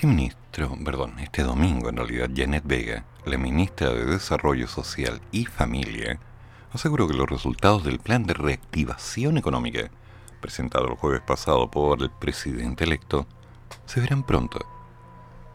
[0.05, 5.47] Este ministro, perdón, este domingo en realidad, Janet Vega, la ministra de Desarrollo Social y
[5.47, 6.21] Familia,
[6.75, 9.89] aseguró que los resultados del plan de reactivación económica,
[10.43, 13.27] presentado el jueves pasado por el presidente electo,
[13.87, 14.59] se verán pronto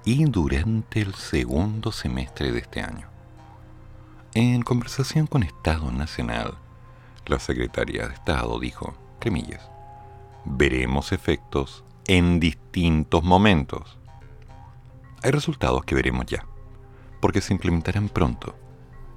[0.03, 3.07] y durante el segundo semestre de este año.
[4.33, 6.55] En conversación con Estado Nacional,
[7.27, 9.69] la secretaria de Estado dijo, cremillas,
[10.43, 13.98] veremos efectos en distintos momentos.
[15.21, 16.45] Hay resultados que veremos ya,
[17.19, 18.55] porque se implementarán pronto,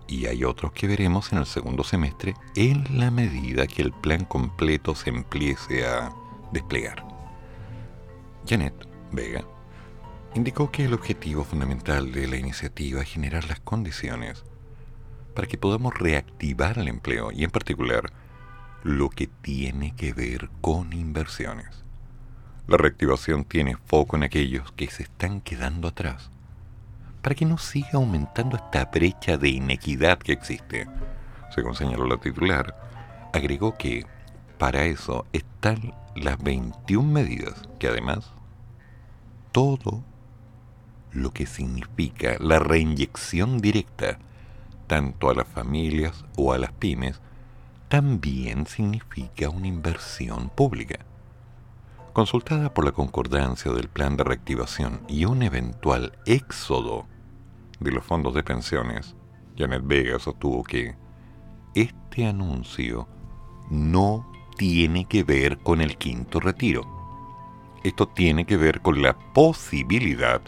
[0.09, 4.25] y hay otros que veremos en el segundo semestre en la medida que el plan
[4.25, 6.13] completo se empiece a
[6.53, 7.07] desplegar.
[8.47, 8.75] Janet
[9.13, 9.45] Vega
[10.35, 14.45] indicó que el objetivo fundamental de la iniciativa es generar las condiciones
[15.35, 18.13] para que podamos reactivar el empleo y en particular
[18.83, 21.82] lo que tiene que ver con inversiones.
[22.69, 26.31] La reactivación tiene foco en aquellos que se están quedando atrás,
[27.21, 30.87] para que no siga aumentando esta brecha de inequidad que existe.
[31.55, 32.75] Según señaló la titular,
[33.33, 34.07] agregó que
[34.59, 38.31] para eso están las 21 medidas que además
[39.51, 40.03] todo
[41.11, 44.19] lo que significa la reinyección directa
[44.87, 47.21] tanto a las familias o a las pymes,
[47.89, 50.99] también significa una inversión pública.
[52.13, 57.07] Consultada por la concordancia del plan de reactivación y un eventual éxodo
[57.81, 59.17] de los fondos de pensiones,
[59.57, 60.95] Janet Vega sostuvo que
[61.75, 63.09] este anuncio
[63.71, 66.83] no tiene que ver con el quinto retiro.
[67.83, 70.43] Esto tiene que ver con la posibilidad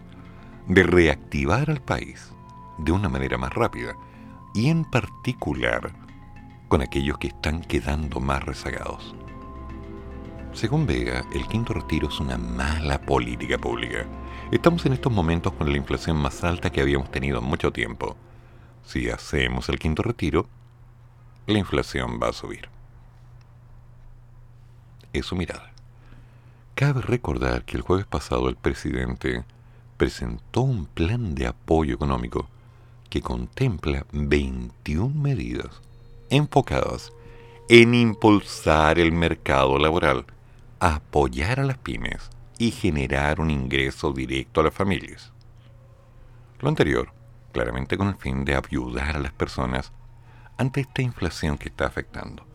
[0.68, 2.30] de reactivar al país
[2.76, 3.96] de una manera más rápida
[4.52, 5.94] y en particular
[6.68, 9.14] con aquellos que están quedando más rezagados.
[10.54, 14.06] Según Vega, el quinto retiro es una mala política pública.
[14.52, 18.16] Estamos en estos momentos con la inflación más alta que habíamos tenido en mucho tiempo.
[18.84, 20.46] Si hacemos el quinto retiro,
[21.48, 22.68] la inflación va a subir.
[25.12, 25.72] Es su mirada.
[26.76, 29.42] Cabe recordar que el jueves pasado el presidente
[29.96, 32.48] presentó un plan de apoyo económico
[33.10, 35.82] que contempla 21 medidas
[36.30, 37.12] enfocadas
[37.68, 40.26] en impulsar el mercado laboral,
[40.86, 45.32] apoyar a las pymes y generar un ingreso directo a las familias.
[46.60, 47.10] Lo anterior,
[47.52, 49.92] claramente con el fin de ayudar a las personas
[50.58, 52.46] ante esta inflación que está afectando.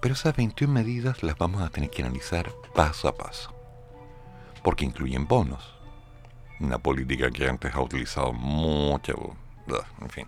[0.00, 3.52] Pero esas 21 medidas las vamos a tener que analizar paso a paso,
[4.62, 5.74] porque incluyen bonos,
[6.60, 9.34] una política que antes ha utilizado mucho,
[10.00, 10.26] en fin,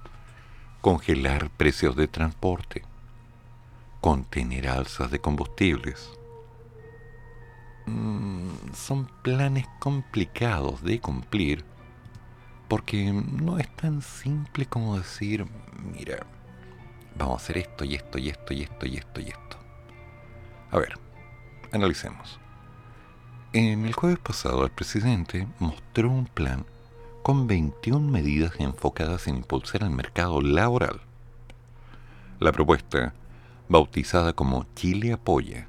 [0.81, 2.83] congelar precios de transporte,
[4.01, 6.11] contener alzas de combustibles.
[7.89, 11.65] Mm, son planes complicados de cumplir
[12.69, 15.47] porque no es tan simple como decir,
[15.95, 16.27] mira,
[17.17, 19.57] vamos a hacer esto y esto y esto y esto y esto y esto.
[20.71, 20.99] A ver,
[21.73, 22.39] analicemos.
[23.55, 26.67] En el jueves pasado el presidente mostró un plan
[27.23, 31.01] con 21 medidas enfocadas en impulsar el mercado laboral.
[32.39, 33.15] La propuesta,
[33.71, 35.69] bautizada como Chile Apoya,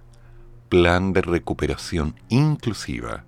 [0.70, 3.24] Plan de Recuperación Inclusiva,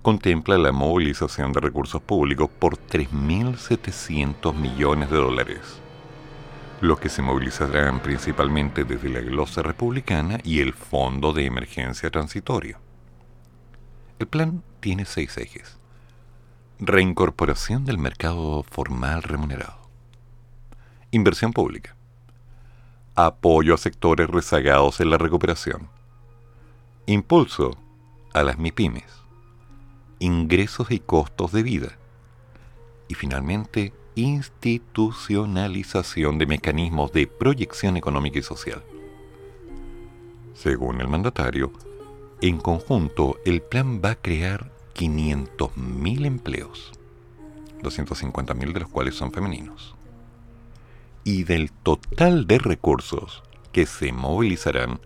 [0.00, 5.60] contempla la movilización de recursos públicos por 3.700 millones de dólares,
[6.80, 12.78] los que se movilizarán principalmente desde la glosa republicana y el Fondo de Emergencia Transitorio.
[14.18, 15.76] El plan tiene seis ejes
[16.78, 19.90] Reincorporación del mercado formal remunerado.
[21.10, 21.94] Inversión pública.
[23.14, 25.94] Apoyo a sectores rezagados en la recuperación.
[27.08, 27.76] Impulso
[28.34, 29.04] a las MIPIMES.
[30.18, 31.96] Ingresos y costos de vida.
[33.06, 38.82] Y finalmente, institucionalización de mecanismos de proyección económica y social.
[40.54, 41.70] Según el mandatario,
[42.40, 46.90] en conjunto el plan va a crear 500.000 empleos,
[47.82, 49.94] 250.000 de los cuales son femeninos.
[51.22, 54.98] Y del total de recursos que se movilizarán,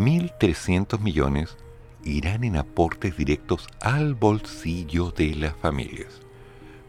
[0.00, 1.58] 1.300 millones
[2.04, 6.22] irán en aportes directos al bolsillo de las familias,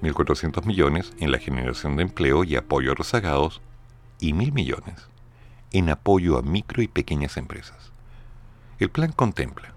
[0.02, 3.62] 1.400 millones en la generación de empleo y apoyo a rezagados
[4.22, 5.10] y 1.000 millones
[5.74, 7.92] en apoyo a micro y pequeñas empresas.
[8.80, 9.74] El plan contempla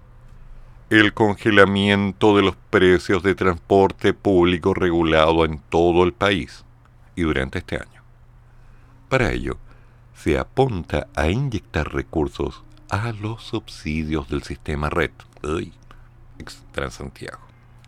[0.89, 6.63] el congelamiento de los precios de transporte público regulado en todo el país
[7.15, 8.03] y durante este año.
[9.09, 9.57] Para ello,
[10.13, 15.11] se apunta a inyectar recursos a los subsidios del sistema red
[16.71, 17.39] Transantiago.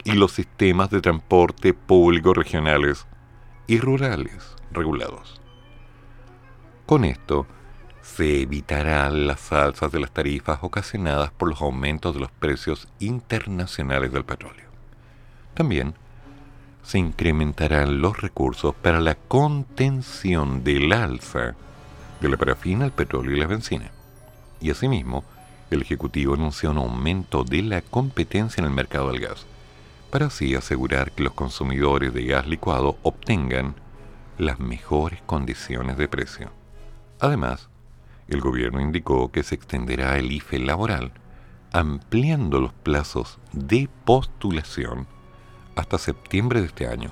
[0.03, 3.05] y los sistemas de transporte público regionales
[3.67, 5.41] y rurales regulados.
[6.85, 7.45] Con esto,
[8.01, 14.13] se evitarán las alzas de las tarifas ocasionadas por los aumentos de los precios internacionales
[14.13, 14.67] del petróleo.
[15.53, 15.93] También
[16.83, 21.55] se incrementarán los recursos para la contención del alza
[22.21, 23.91] de la parafina, el petróleo y la benzina.
[24.61, 25.23] Y asimismo,
[25.69, 29.45] el Ejecutivo anunció un aumento de la competencia en el mercado del gas,
[30.09, 33.75] para así asegurar que los consumidores de gas licuado obtengan
[34.37, 36.51] las mejores condiciones de precio.
[37.19, 37.69] Además,
[38.27, 41.11] el gobierno indicó que se extenderá el IFE laboral,
[41.71, 45.07] ampliando los plazos de postulación
[45.75, 47.11] hasta septiembre de este año,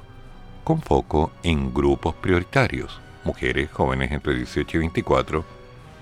[0.63, 5.45] con foco en grupos prioritarios, mujeres jóvenes entre 18 y 24,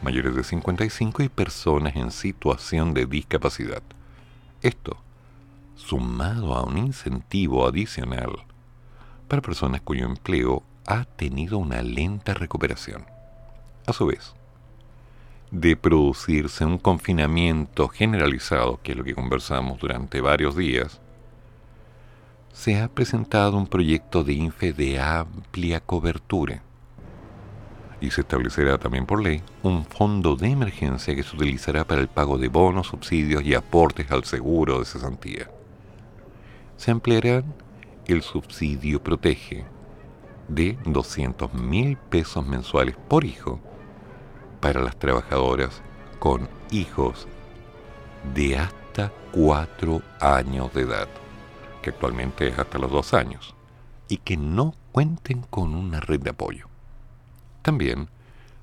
[0.04, 3.82] mayores de 55 y personas en situación de discapacidad.
[4.62, 4.97] Esto,
[5.76, 8.32] sumado a un incentivo adicional
[9.28, 13.06] para personas cuyo empleo ha tenido una lenta recuperación.
[13.88, 14.34] A su vez,
[15.51, 20.99] de producirse un confinamiento generalizado, que es lo que conversamos durante varios días,
[22.51, 26.62] se ha presentado un proyecto de INFE de amplia cobertura
[28.04, 32.10] y se establecerá también por ley un fondo de emergencia que se utilizará para el
[32.10, 35.49] pago de bonos, subsidios y aportes al seguro de cesantía.
[36.76, 37.43] Se ampliará
[38.06, 39.64] el subsidio protege
[40.49, 43.62] de 200 mil pesos mensuales por hijo
[44.60, 45.82] para las trabajadoras
[46.20, 47.26] con hijos
[48.36, 51.08] de hasta 4 años de edad,
[51.82, 53.56] que actualmente es hasta los 2 años,
[54.10, 56.72] y que no cuenten con una red de apoyo.
[57.64, 58.09] También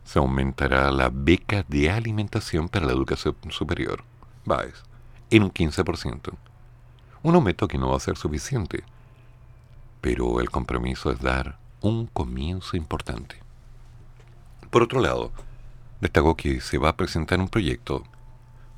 [0.04, 4.04] se aumentará la beca de alimentación para la educación superior,
[4.44, 4.84] BAES,
[5.30, 6.32] en un 15%.
[7.22, 8.84] Un aumento que no va a ser suficiente,
[10.00, 13.36] pero el compromiso es dar un comienzo importante.
[14.70, 15.32] Por otro lado,
[16.00, 18.04] destacó que se va a presentar un proyecto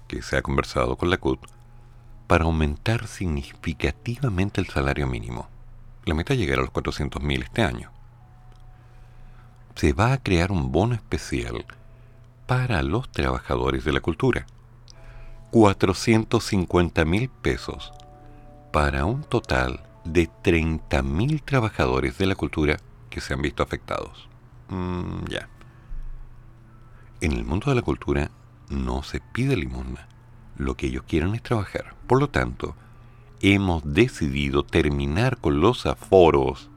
[0.08, 1.40] que se ha conversado con la CUT
[2.26, 5.48] para aumentar significativamente el salario mínimo.
[6.04, 7.91] La meta es llegar a los 400.000 este año.
[9.74, 11.64] Se va a crear un bono especial
[12.46, 14.46] para los trabajadores de la cultura.
[15.50, 17.92] 450.000 pesos
[18.72, 22.78] para un total de 30.000 trabajadores de la cultura
[23.10, 24.28] que se han visto afectados.
[24.68, 25.48] Mm, ya.
[27.20, 28.30] En el mundo de la cultura
[28.68, 30.08] no se pide limosna.
[30.56, 31.94] Lo que ellos quieren es trabajar.
[32.06, 32.74] Por lo tanto,
[33.40, 36.70] hemos decidido terminar con los aforos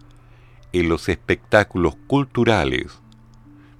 [0.79, 2.99] en los espectáculos culturales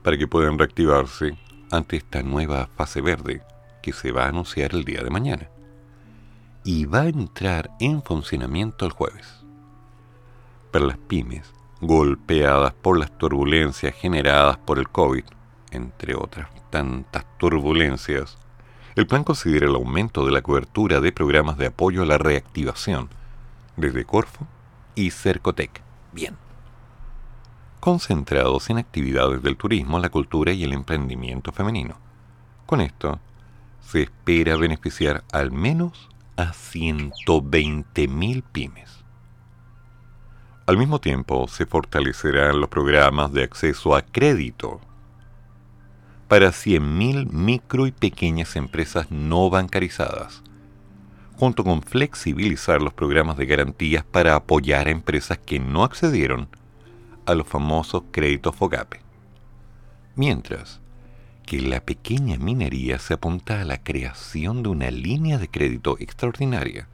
[0.02, 1.38] para que puedan reactivarse
[1.70, 3.42] ante esta nueva fase verde
[3.84, 5.50] que se va a anunciar el día de mañana.
[6.64, 9.28] Y va a entrar en funcionamiento el jueves.
[10.72, 15.26] Para las pymes, golpeadas por las turbulencias generadas por el COVID,
[15.72, 18.38] entre otras tantas turbulencias,
[18.96, 23.10] el plan considera el aumento de la cobertura de programas de apoyo a la reactivación
[23.76, 24.48] desde Corfo
[24.96, 25.82] y Cercotec.
[26.14, 26.45] Bien.
[27.86, 32.00] Concentrados en actividades del turismo, la cultura y el emprendimiento femenino.
[32.66, 33.20] Con esto,
[33.80, 39.06] se espera beneficiar al menos a 120.000 pymes.
[40.66, 44.82] Al mismo tiempo, se fortalecerán los programas de acceso a crédito
[46.28, 50.42] para 100.000 micro y pequeñas empresas no bancarizadas,
[51.36, 56.50] junto con flexibilizar los programas de garantías para apoyar a empresas que no accedieron
[57.26, 59.02] a los famosos créditos FOGAPE.
[60.16, 60.82] Mientras
[61.46, 66.88] que la pequeña minería se apunta a la creación de una línea de crédito extraordinaria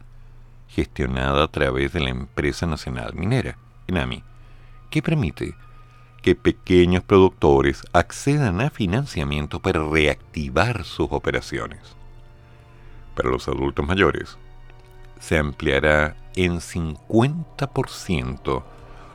[0.68, 3.58] gestionada a través de la Empresa Nacional Minera,
[3.88, 4.24] ENAMI,
[4.90, 5.56] que permite
[6.22, 11.80] que pequeños productores accedan a financiamiento para reactivar sus operaciones.
[13.16, 14.38] Para los adultos mayores,
[15.20, 18.64] se ampliará en 50%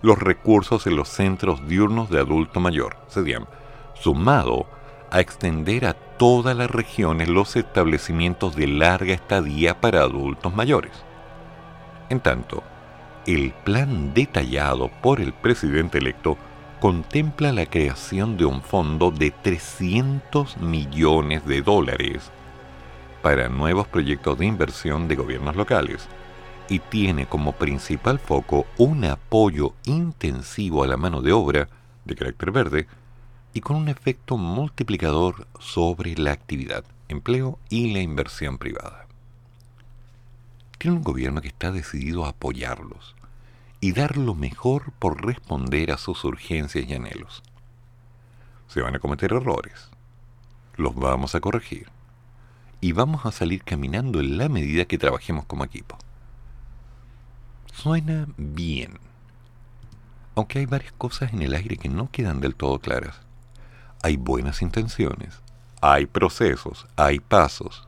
[0.06, 3.46] los recursos en los centros diurnos de adulto mayor, CEDIAM,
[3.94, 4.68] sumado
[5.10, 10.92] a extender a todas las regiones los establecimientos de larga estadía para adultos mayores.
[12.08, 12.62] En tanto,
[13.26, 16.38] el plan detallado por el presidente electo
[16.78, 22.30] contempla la creación de un fondo de 300 millones de dólares
[23.22, 26.08] para nuevos proyectos de inversión de gobiernos locales
[26.68, 31.68] y tiene como principal foco un apoyo intensivo a la mano de obra
[32.04, 32.86] de carácter verde
[33.54, 39.06] y con un efecto multiplicador sobre la actividad, empleo y la inversión privada.
[40.78, 43.14] tienen un gobierno que está decidido a apoyarlos
[43.80, 47.42] y dar lo mejor por responder a sus urgencias y anhelos.
[48.68, 49.88] Se van a cometer errores,
[50.76, 51.88] los vamos a corregir
[52.80, 55.96] y vamos a salir caminando en la medida que trabajemos como equipo.
[57.76, 58.98] Suena bien,
[60.34, 63.20] aunque hay varias cosas en el aire que no quedan del todo claras.
[64.02, 65.42] Hay buenas intenciones,
[65.82, 67.86] hay procesos, hay pasos,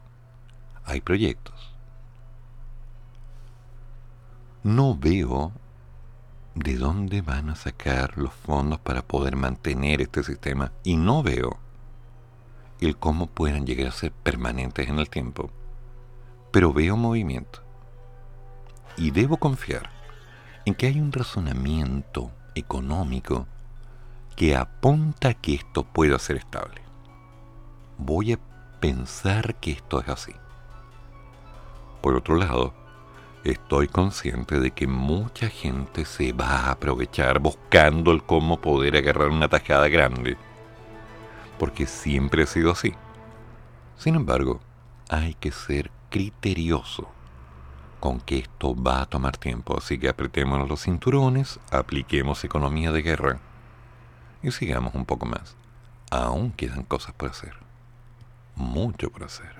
[0.85, 1.75] hay proyectos.
[4.63, 5.53] No veo
[6.55, 11.57] de dónde van a sacar los fondos para poder mantener este sistema y no veo
[12.83, 15.51] el cómo puedan llegar a ser permanentes en el tiempo.
[16.53, 17.68] Pero veo movimiento.
[18.99, 19.91] Y debo confiar
[20.65, 23.47] en que hay un razonamiento económico
[24.37, 26.83] que apunta a que esto pueda ser estable.
[27.97, 28.39] Voy a
[28.81, 30.33] pensar que esto es así.
[32.03, 32.75] Por otro lado,
[33.45, 39.29] estoy consciente de que mucha gente se va a aprovechar buscando el cómo poder agarrar
[39.29, 40.37] una tajada grande
[41.59, 42.95] porque siempre ha sido así.
[43.97, 44.61] Sin embargo,
[45.09, 47.09] hay que ser criterioso
[48.01, 53.03] con que esto va a tomar tiempo, así que apretémonos los cinturones, apliquemos economía de
[53.03, 53.41] guerra
[54.43, 55.57] y sigamos un poco más.
[56.11, 57.55] Aún quedan cosas por hacer,
[58.55, 59.58] mucho por hacer.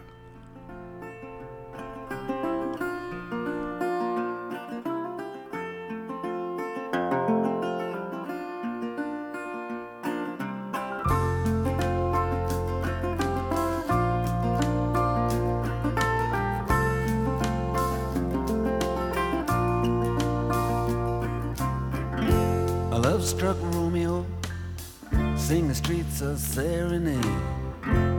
[25.49, 27.25] Sing the streets a serenade,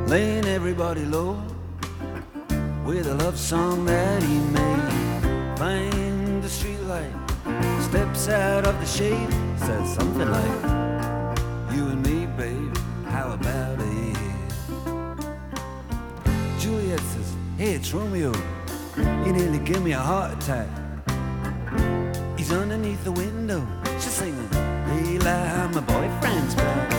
[0.07, 1.39] laying everybody low
[2.83, 5.55] with a love song that he made.
[5.59, 7.13] Find the streetlight,
[7.83, 10.63] steps out of the shade, says something like,
[11.71, 12.75] "You and me, babe,
[13.05, 14.17] how about it?"
[16.57, 18.33] Juliet says, "Hey, it's Romeo.
[18.97, 20.67] You nearly give me a heart attack."
[22.37, 23.61] He's underneath the window.
[23.99, 24.49] She's singing,
[25.05, 26.98] Eli, my boyfriend's back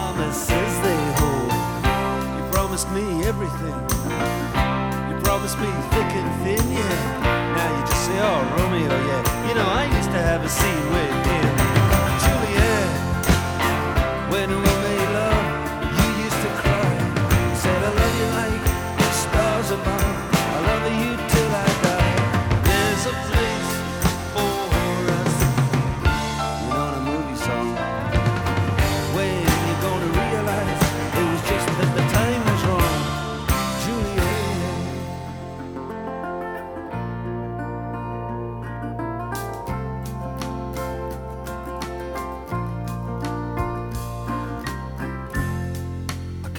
[0.31, 1.51] promises they hold.
[2.37, 3.75] You promised me everything.
[5.09, 7.55] You promised me thick and thin, yeah.
[7.55, 9.47] Now you just say, oh, Romeo, yeah.
[9.49, 11.20] You know, I used to have a scene with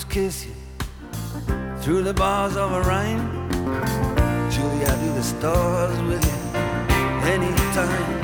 [0.00, 0.54] kiss you
[1.82, 3.50] through the bars of a rhyme.
[4.50, 6.58] Julie, I do the stars with you
[7.30, 8.21] anytime.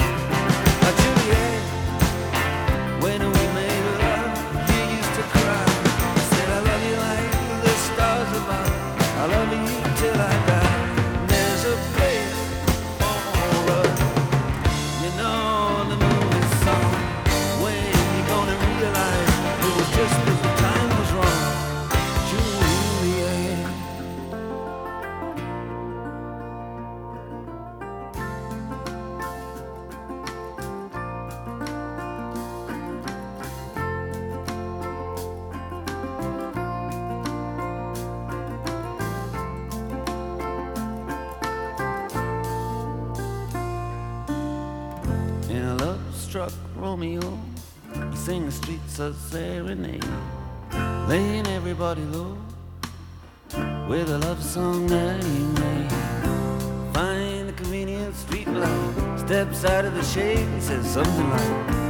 [53.89, 55.91] With a love song that he made.
[56.93, 61.88] Find the convenient street light, steps out of the shade, and says something like,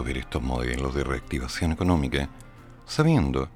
[0.00, 2.30] Ver estos modelos de reactivación económica
[2.86, 3.50] sabiendo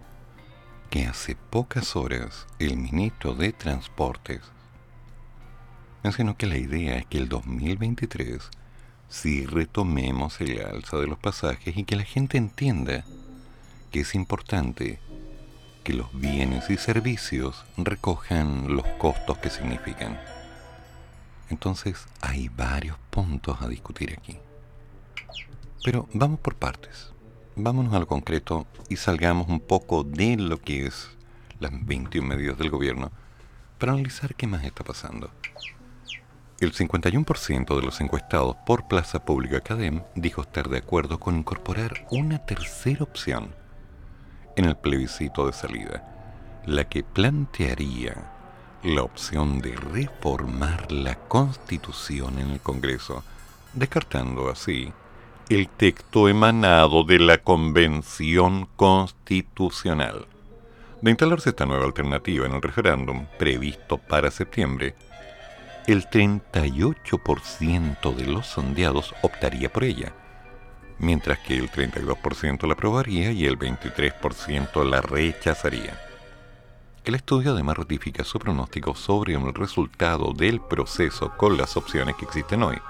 [0.91, 4.43] que hace pocas horas el ministro de Transportes
[6.05, 8.51] mencionó que la idea es que el 2023
[9.09, 13.05] sí retomemos el alza de los pasajes y que la gente entienda
[13.91, 15.01] que es importante
[15.84, 20.20] que los bienes y servicios recojan los costos que significan.
[21.49, 24.39] Entonces hay varios puntos a discutir aquí.
[25.84, 27.12] Pero vamos por partes.
[27.54, 31.10] Vámonos a lo concreto y salgamos un poco de lo que es
[31.58, 33.10] las 21 medidas del gobierno
[33.78, 35.30] para analizar qué más está pasando.
[36.58, 42.06] El 51% de los encuestados por Plaza Pública Academ dijo estar de acuerdo con incorporar
[42.10, 43.54] una tercera opción
[44.56, 48.32] en el plebiscito de salida, la que plantearía
[48.82, 53.22] la opción de reformar la Constitución en el Congreso,
[53.74, 54.92] descartando así
[55.49, 60.26] el texto emanado de la Convención Constitucional.
[61.01, 64.97] De instalarse esta nueva alternativa en el referéndum previsto para septiembre,
[65.86, 70.12] el 38% de los sondeados optaría por ella,
[70.99, 75.97] mientras que el 32% la aprobaría y el 23% la rechazaría.
[77.05, 82.24] El estudio además ratifica su pronóstico sobre el resultado del proceso con las opciones que
[82.24, 82.80] existen hoy.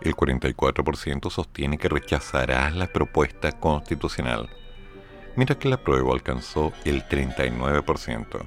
[0.00, 4.50] El 44% sostiene que rechazará la propuesta constitucional,
[5.36, 8.46] mientras que la prueba alcanzó el 39%.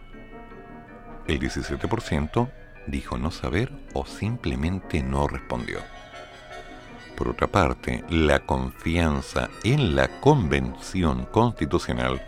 [1.27, 2.51] El 17%
[2.87, 5.79] dijo no saber o simplemente no respondió.
[7.15, 12.21] Por otra parte, la confianza en la Convención Constitucional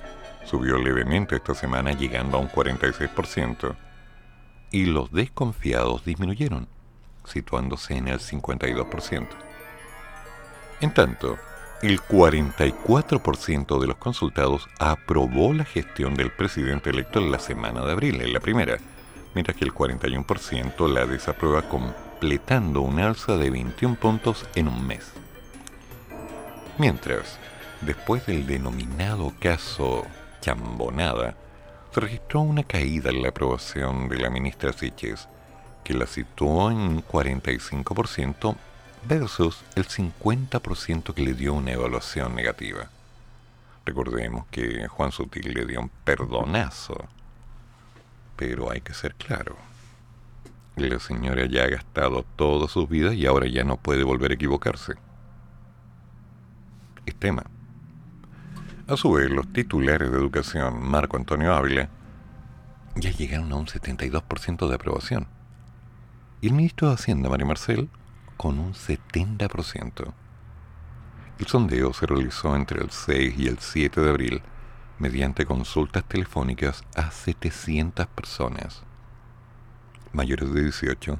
[0.43, 3.76] subió levemente esta semana llegando a un 46%
[4.72, 6.67] y los desconfiados disminuyeron,
[7.32, 9.27] situándose en el 52%.
[10.82, 11.38] En tanto,
[11.82, 17.91] el 44% de los consultados aprobó la gestión del presidente electo en la semana de
[17.91, 18.77] abril, en la primera,
[19.34, 25.11] mientras que el 41% la desaprueba completando un alza de 21 puntos en un mes.
[26.77, 27.39] Mientras,
[27.82, 30.05] después del denominado caso
[30.41, 31.36] Chambonada,
[31.91, 35.27] se registró una caída en la aprobación de la ministra Siches,
[35.84, 38.55] que la situó en un 45%
[39.07, 42.89] versus el 50% que le dio una evaluación negativa.
[43.86, 47.07] Recordemos que Juan Sutil le dio un perdonazo,
[48.36, 49.55] pero hay que ser claro.
[50.75, 54.36] La señora ya ha gastado toda su vida y ahora ya no puede volver a
[54.36, 54.93] equivocarse.
[57.05, 57.43] Es tema.
[58.88, 61.89] A su vez, los titulares de educación, Marco Antonio Ávila,
[62.95, 65.27] ya llegaron a un 72% de aprobación.
[66.41, 67.87] Y el ministro de Hacienda, Mario Marcel,
[68.35, 70.13] con un 70%.
[71.37, 74.41] El sondeo se realizó entre el 6 y el 7 de abril
[74.97, 78.83] mediante consultas telefónicas a 700 personas
[80.13, 81.17] mayores de 18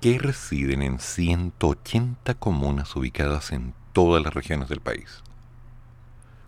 [0.00, 5.22] que residen en 180 comunas ubicadas en todas las regiones del país.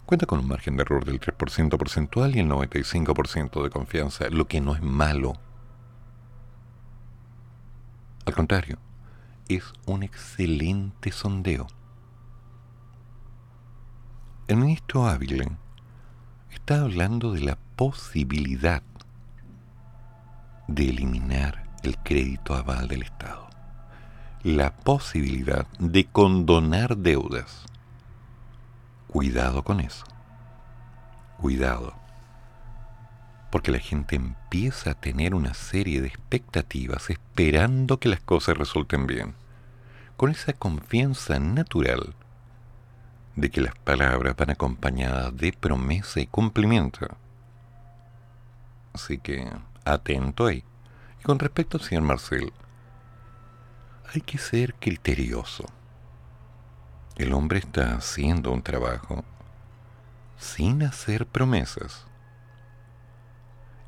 [0.07, 4.47] Cuenta con un margen de error del 3% porcentual y el 95% de confianza, lo
[4.47, 5.34] que no es malo.
[8.25, 8.79] Al contrario,
[9.49, 11.66] es un excelente sondeo.
[14.47, 15.47] El ministro Ávila
[16.51, 18.83] está hablando de la posibilidad
[20.68, 23.49] de eliminar el crédito aval del Estado,
[24.45, 27.64] la posibilidad de condonar deudas.
[29.09, 30.05] Cuidado con eso.
[31.39, 32.02] Cuidado.
[33.53, 39.07] Porque la gente empieza a tener una serie de expectativas esperando que las cosas resulten
[39.07, 39.35] bien,
[40.17, 42.15] con esa confianza natural
[43.37, 47.07] de que las palabras van acompañadas de promesa y cumplimiento.
[48.95, 49.51] Así que
[49.85, 50.65] atento ahí.
[51.21, 52.55] Y con respecto al señor Marcel,
[54.15, 55.67] hay que ser criterioso.
[57.17, 59.25] El hombre está haciendo un trabajo
[60.39, 62.07] sin hacer promesas.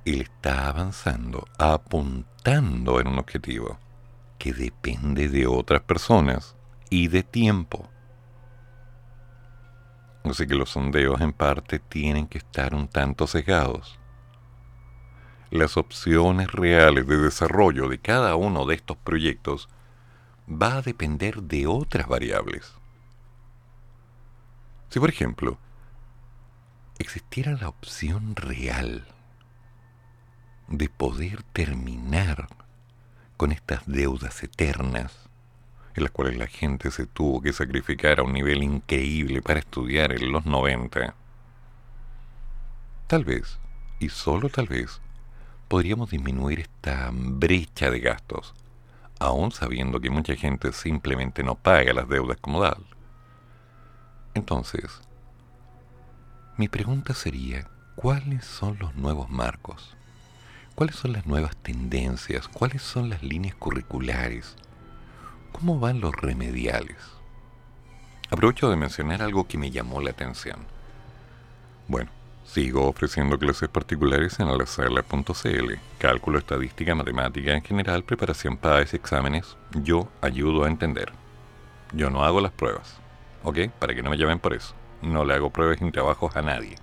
[0.05, 3.78] Él está avanzando, apuntando en un objetivo
[4.38, 6.57] que depende de otras personas
[6.90, 7.88] y de tiempo.
[10.24, 13.98] Así que los sondeos en parte tienen que estar un tanto cegados
[15.55, 19.68] las opciones reales de desarrollo de cada uno de estos proyectos
[20.50, 22.74] va a depender de otras variables.
[24.88, 25.57] Si, por ejemplo,
[26.98, 29.07] existiera la opción real
[30.69, 32.49] de poder terminar
[33.37, 35.29] con estas deudas eternas,
[35.95, 40.12] en las cuales la gente se tuvo que sacrificar a un nivel increíble para estudiar
[40.12, 41.15] en los 90,
[43.07, 43.59] tal vez,
[44.01, 45.01] y solo tal vez,
[45.69, 48.55] podríamos disminuir esta brecha de gastos,
[49.19, 52.85] aún sabiendo que mucha gente simplemente no paga las deudas como tal.
[54.35, 55.01] Entonces,
[56.57, 59.93] mi pregunta sería, ¿cuáles son los nuevos marcos?
[60.75, 62.49] ¿Cuáles son las nuevas tendencias?
[62.49, 64.57] ¿Cuáles son las líneas curriculares?
[65.53, 66.97] ¿Cómo van los remediales?
[68.31, 70.59] Aprovecho de mencionar algo que me llamó la atención.
[71.87, 72.11] Bueno,
[72.44, 79.57] Sigo ofreciendo clases particulares en alasala.cl, cálculo, estadística, matemática en general, preparación para exámenes.
[79.82, 81.11] Yo ayudo a entender.
[81.94, 83.01] Yo no hago las pruebas,
[83.43, 83.70] ¿ok?
[83.78, 84.74] Para que no me llamen por eso.
[85.01, 86.77] No le hago pruebas ni trabajos a nadie.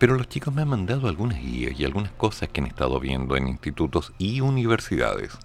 [0.00, 3.36] Pero los chicos me han mandado algunas guías y algunas cosas que han estado viendo
[3.36, 5.38] en institutos y universidades.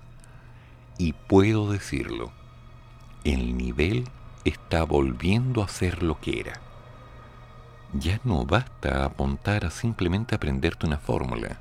[0.98, 2.32] Y puedo decirlo,
[3.24, 4.06] el nivel
[4.46, 6.60] está volviendo a ser lo que era
[8.00, 11.58] ya no basta apuntar a simplemente aprenderte una fórmula.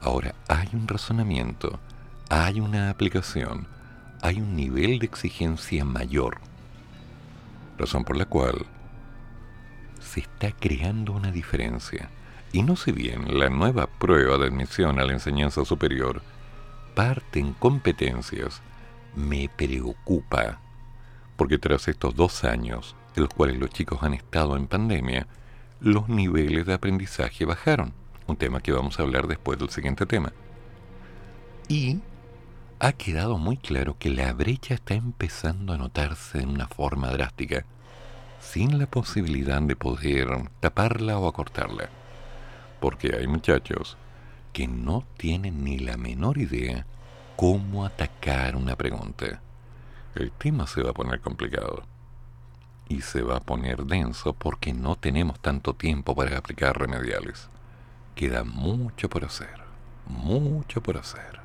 [0.00, 1.78] Ahora hay un razonamiento,
[2.30, 3.66] hay una aplicación,
[4.22, 6.38] hay un nivel de exigencia mayor.
[7.78, 8.66] Razón por la cual
[10.04, 12.10] se está creando una diferencia.
[12.52, 16.22] Y no sé bien, la nueva prueba de admisión a la enseñanza superior
[16.94, 18.62] parte en competencias
[19.16, 20.60] me preocupa,
[21.36, 25.26] porque tras estos dos años en los cuales los chicos han estado en pandemia,
[25.80, 27.92] los niveles de aprendizaje bajaron,
[28.26, 30.32] un tema que vamos a hablar después del siguiente tema.
[31.68, 32.00] Y
[32.80, 37.64] ha quedado muy claro que la brecha está empezando a notarse de una forma drástica,
[38.54, 40.28] sin la posibilidad de poder
[40.60, 41.88] taparla o acortarla.
[42.80, 43.96] Porque hay muchachos
[44.52, 46.86] que no tienen ni la menor idea
[47.34, 49.40] cómo atacar una pregunta.
[50.14, 51.82] El tema se va a poner complicado
[52.88, 57.48] y se va a poner denso porque no tenemos tanto tiempo para aplicar remediales.
[58.14, 59.64] Queda mucho por hacer,
[60.06, 61.43] mucho por hacer.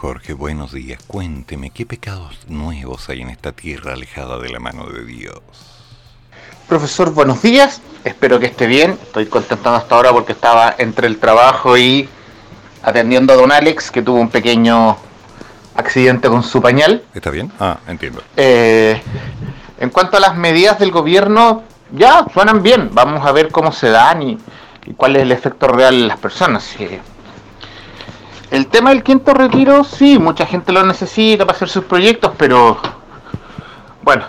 [0.00, 0.98] Jorge, buenos días.
[1.06, 5.42] Cuénteme, ¿qué pecados nuevos hay en esta tierra alejada de la mano de Dios?
[6.66, 7.82] Profesor, buenos días.
[8.02, 8.92] Espero que esté bien.
[8.92, 12.08] Estoy contentado hasta ahora porque estaba entre el trabajo y
[12.82, 14.96] atendiendo a don Alex, que tuvo un pequeño
[15.74, 17.04] accidente con su pañal.
[17.12, 17.52] ¿Está bien?
[17.60, 18.22] Ah, entiendo.
[18.38, 19.02] Eh,
[19.78, 21.62] en cuanto a las medidas del gobierno,
[21.92, 22.88] ya suenan bien.
[22.94, 24.38] Vamos a ver cómo se dan y,
[24.96, 26.74] cuál es el efecto real en las personas.
[28.50, 32.78] El tema del quinto retiro, sí, mucha gente lo necesita para hacer sus proyectos, pero
[34.02, 34.24] bueno,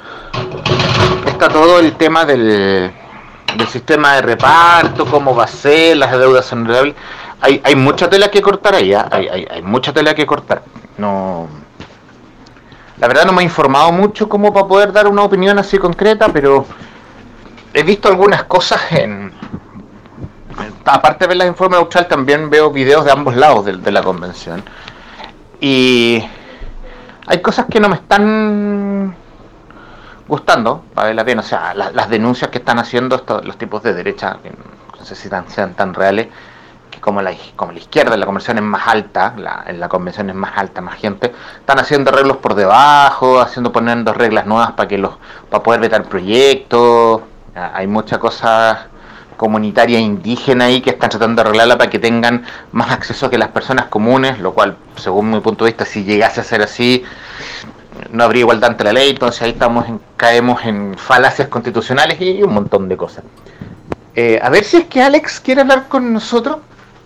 [1.25, 2.91] está todo el tema del,
[3.57, 6.69] del sistema de reparto, cómo va a ser, las deudas son
[7.41, 9.07] Hay, hay mucha tela que cortar ahí, ¿ah?
[9.11, 10.61] hay, hay, hay mucha tela que cortar.
[10.97, 11.47] No,
[13.01, 16.29] la verdad no me he informado mucho como para poder dar una opinión así concreta,
[16.29, 16.67] pero
[17.73, 19.33] he visto algunas cosas en...
[20.85, 24.63] Aparte de ver las informes austral, también veo videos de ambos lados de, la convención.
[25.59, 26.23] Y
[27.27, 29.15] hay cosas que no me están
[30.27, 33.93] gustando, para verla bien, o sea, las denuncias que están haciendo estos, los tipos de
[33.93, 36.27] derecha, que no sé si sean tan reales,
[37.01, 39.33] como la, como la izquierda en la convención es más alta,
[39.65, 44.13] en la convención es más alta, más gente, están haciendo arreglos por debajo, haciendo poniendo
[44.13, 45.13] reglas nuevas para que los
[45.49, 47.21] para poder vetar proyectos.
[47.53, 48.87] Hay mucha cosa
[49.41, 53.49] comunitaria indígena ahí que están tratando de arreglarla para que tengan más acceso que las
[53.49, 57.03] personas comunes, lo cual, según mi punto de vista, si llegase a ser así,
[58.11, 62.43] no habría igualdad ante la ley, entonces ahí estamos en, caemos en falacias constitucionales y
[62.43, 63.23] un montón de cosas.
[64.15, 66.57] Eh, a ver si es que Alex quiere hablar con nosotros.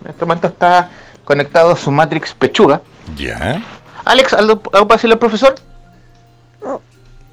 [0.04, 0.90] En este momento está
[1.24, 2.82] conectado a su Matrix Pechuga.
[3.16, 3.62] ¿Ya?
[4.04, 5.54] Alex, ¿algo, para decirle al profesor?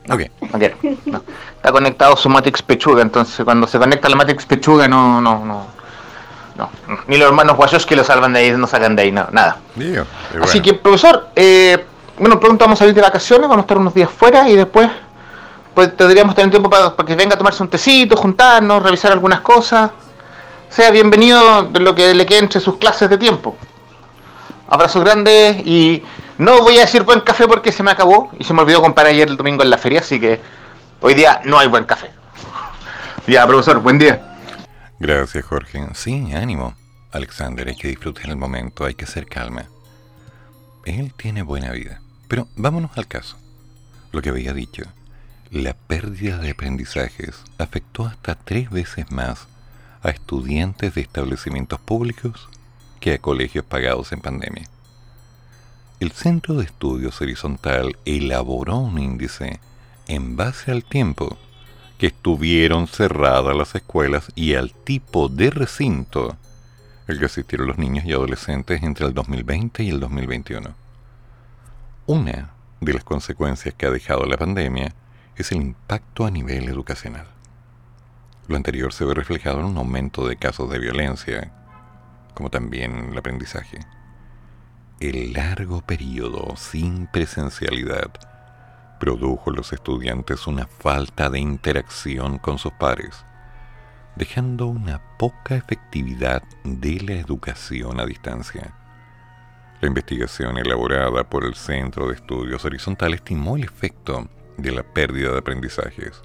[0.10, 0.22] Ok.
[0.54, 0.74] okay.
[1.56, 5.74] Está conectado su Matrix Pechuga, entonces cuando se conecta la Matrix Pechuga no, no, no.
[6.56, 6.70] No,
[7.08, 9.58] ni los hermanos guayos que lo salvan de ahí, no sacan de ahí, no, nada.
[10.40, 11.84] Así que, profesor, eh,
[12.20, 14.88] bueno, pronto vamos a salir de vacaciones, vamos a estar unos días fuera y después
[15.74, 19.40] pues tendríamos tener tiempo para, para que venga a tomarse un tecito, juntarnos, revisar algunas
[19.40, 19.90] cosas
[20.74, 23.56] sea bienvenido de lo que le quede entre sus clases de tiempo.
[24.68, 26.02] Abrazos grandes y
[26.38, 29.08] no voy a decir buen café porque se me acabó y se me olvidó comprar
[29.08, 30.40] ayer el domingo en la feria, así que
[31.02, 32.12] hoy día no hay buen café.
[33.26, 34.22] Ya, profesor, buen día.
[35.00, 35.88] Gracias, Jorge.
[35.94, 36.76] Sí, ánimo.
[37.14, 39.66] Alexander, hay que disfrutar el momento, hay que hacer calma.
[40.86, 42.02] Él tiene buena vida.
[42.28, 43.38] Pero vámonos al caso.
[44.12, 44.84] Lo que había dicho,
[45.52, 49.48] la pérdida de aprendizajes afectó hasta tres veces más
[50.02, 52.50] a estudiantes de establecimientos públicos
[53.00, 54.68] que a colegios pagados en pandemia.
[56.04, 59.62] El Centro de Estudios Horizontal elaboró un índice
[60.10, 61.38] en base al tiempo
[61.98, 66.36] que estuvieron cerradas las escuelas y al tipo de recinto
[67.08, 70.76] el que asistieron los niños y adolescentes entre el 2020 y el 2021.
[72.08, 72.50] Una
[72.82, 74.94] de las consecuencias que ha dejado la pandemia
[75.38, 77.28] es el impacto a nivel educacional.
[78.50, 81.50] Lo anterior se ve reflejado en un aumento de casos de violencia,
[82.34, 83.80] como también el aprendizaje.
[85.04, 88.10] El largo periodo sin presencialidad
[89.02, 93.26] produjo en los estudiantes una falta de interacción con sus pares,
[94.16, 98.74] dejando una poca efectividad de la educación a distancia.
[99.82, 105.34] La investigación elaborada por el Centro de Estudios Horizontales estimó el efecto de la pérdida
[105.34, 106.22] de aprendizajes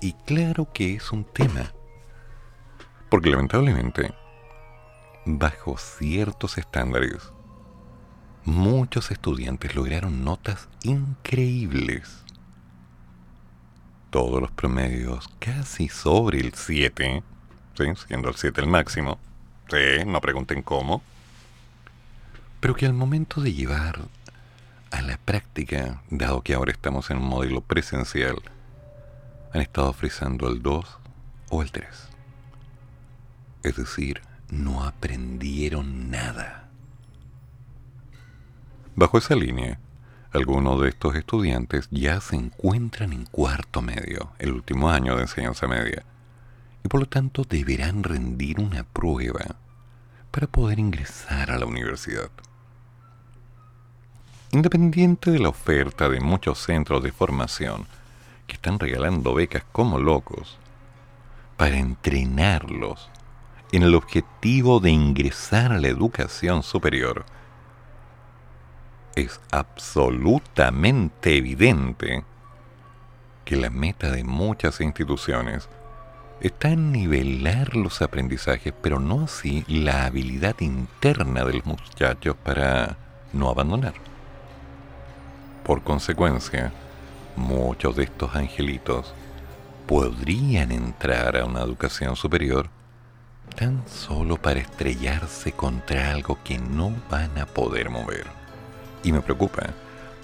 [0.00, 1.74] y claro que es un tema.
[3.10, 4.14] Porque lamentablemente,
[5.26, 7.35] bajo ciertos estándares,
[8.46, 12.24] muchos estudiantes lograron notas increíbles.
[14.10, 17.22] Todos los promedios casi sobre el 7,
[18.06, 19.18] siendo el 7 el máximo.
[19.68, 21.02] Sí, no pregunten cómo.
[22.60, 24.00] Pero que al momento de llevar
[24.90, 28.36] a la práctica, dado que ahora estamos en un modelo presencial,
[29.52, 30.98] han estado frisando el 2
[31.50, 31.86] o el 3.
[33.64, 36.65] Es decir, no aprendieron nada.
[38.98, 39.78] Bajo esa línea,
[40.32, 45.68] algunos de estos estudiantes ya se encuentran en cuarto medio, el último año de enseñanza
[45.68, 46.02] media,
[46.82, 49.56] y por lo tanto deberán rendir una prueba
[50.30, 52.30] para poder ingresar a la universidad.
[54.52, 57.86] Independiente de la oferta de muchos centros de formación
[58.46, 60.56] que están regalando becas como locos
[61.58, 63.10] para entrenarlos
[63.72, 67.26] en el objetivo de ingresar a la educación superior,
[69.16, 72.22] es absolutamente evidente
[73.46, 75.68] que la meta de muchas instituciones
[76.40, 82.98] está en nivelar los aprendizajes, pero no así la habilidad interna de los muchachos para
[83.32, 83.94] no abandonar.
[85.64, 86.72] Por consecuencia,
[87.36, 89.14] muchos de estos angelitos
[89.86, 92.68] podrían entrar a una educación superior
[93.56, 98.35] tan solo para estrellarse contra algo que no van a poder mover.
[99.02, 99.62] Y me preocupa,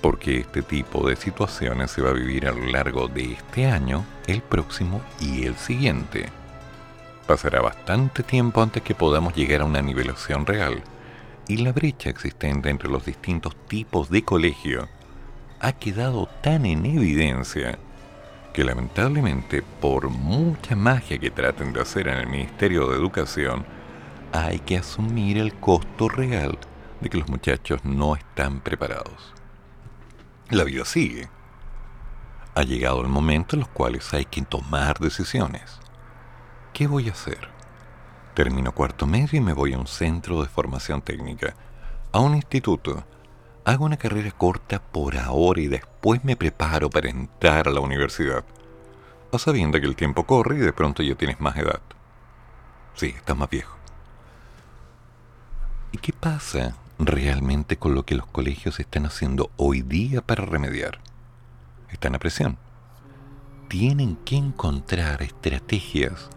[0.00, 4.04] porque este tipo de situaciones se va a vivir a lo largo de este año,
[4.26, 6.26] el próximo y el siguiente.
[7.26, 10.82] Pasará bastante tiempo antes que podamos llegar a una nivelación real,
[11.48, 14.88] y la brecha existente entre los distintos tipos de colegio
[15.60, 17.78] ha quedado tan en evidencia
[18.52, 23.64] que lamentablemente por mucha magia que traten de hacer en el Ministerio de Educación,
[24.32, 26.58] hay que asumir el costo real
[27.02, 29.34] de que los muchachos no están preparados.
[30.50, 31.28] La vida sigue.
[32.54, 35.80] Ha llegado el momento en los cuales hay que tomar decisiones.
[36.72, 37.48] ¿Qué voy a hacer?
[38.34, 41.54] Termino cuarto medio y me voy a un centro de formación técnica,
[42.12, 43.04] a un instituto.
[43.64, 48.44] Hago una carrera corta por ahora y después me preparo para entrar a la universidad.
[49.32, 51.80] A sabiendo que el tiempo corre y de pronto ya tienes más edad.
[52.94, 53.76] Sí, estás más viejo.
[55.92, 56.74] ¿Y qué pasa
[57.06, 61.00] realmente con lo que los colegios están haciendo hoy día para remediar.
[61.90, 62.58] Están a presión.
[63.68, 66.28] Tienen que encontrar estrategias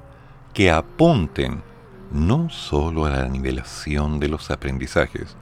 [0.54, 1.64] que apunten
[2.12, 5.36] no solo a la nivelación de los aprendizajes,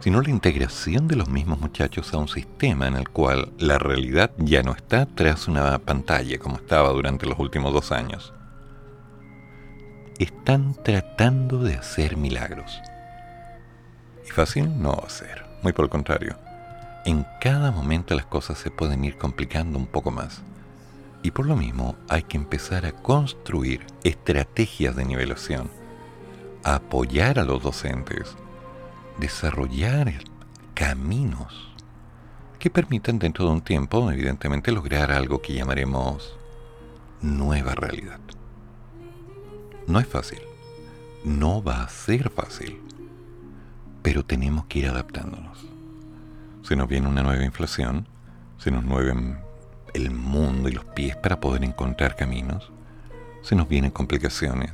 [0.00, 4.32] sino la integración de los mismos muchachos a un sistema en el cual la realidad
[4.38, 8.32] ya no está tras una pantalla como estaba durante los últimos dos años.
[10.18, 12.80] Están tratando de hacer milagros
[14.34, 16.36] fácil no va a ser, muy por el contrario.
[17.06, 20.42] En cada momento las cosas se pueden ir complicando un poco más.
[21.22, 25.70] Y por lo mismo hay que empezar a construir estrategias de nivelación,
[26.64, 28.36] apoyar a los docentes,
[29.18, 30.12] desarrollar
[30.74, 31.70] caminos
[32.58, 36.36] que permitan dentro de un tiempo, evidentemente, lograr algo que llamaremos
[37.20, 38.20] nueva realidad.
[39.86, 40.40] No es fácil,
[41.24, 42.80] no va a ser fácil
[44.04, 45.66] pero tenemos que ir adaptándonos.
[46.62, 48.06] Se nos viene una nueva inflación,
[48.58, 49.38] se nos mueven
[49.94, 52.70] el mundo y los pies para poder encontrar caminos,
[53.40, 54.72] se nos vienen complicaciones,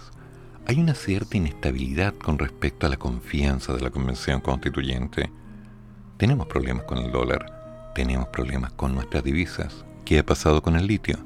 [0.67, 5.31] hay una cierta inestabilidad con respecto a la confianza de la Convención Constituyente,
[6.17, 9.85] tenemos problemas con el dólar, tenemos problemas con nuestras divisas.
[10.05, 11.19] ¿Qué ha pasado con el litio?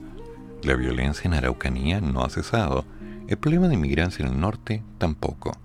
[0.62, 2.84] La violencia en Araucanía no ha cesado.
[3.28, 5.58] El problema de inmigrancia en el norte tampoco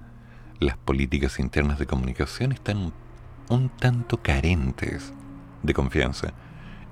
[0.60, 2.91] las políticas internas de comunicación están
[3.49, 5.14] un tanto carentes
[5.64, 6.34] de confianza.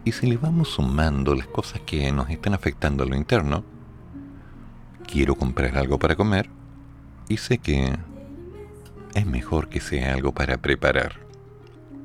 [0.05, 3.63] Y si le vamos sumando las cosas que nos están afectando a lo interno,
[5.05, 6.49] quiero comprar algo para comer
[7.27, 7.93] y sé que
[9.13, 11.19] es mejor que sea algo para preparar,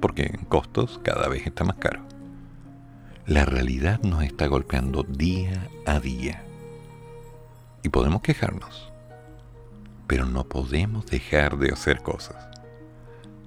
[0.00, 2.00] porque en costos cada vez está más caro.
[3.24, 6.42] La realidad nos está golpeando día a día.
[7.84, 8.91] Y podemos quejarnos
[10.12, 12.36] pero no podemos dejar de hacer cosas.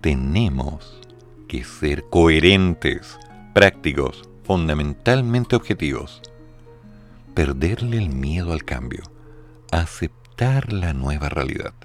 [0.02, 1.00] Tenemos
[1.48, 3.20] que ser coherentes,
[3.54, 6.24] prácticos, fundamentalmente objetivos.
[7.36, 9.04] Perderle el miedo al cambio,
[9.72, 11.76] aceptar la nueva realidad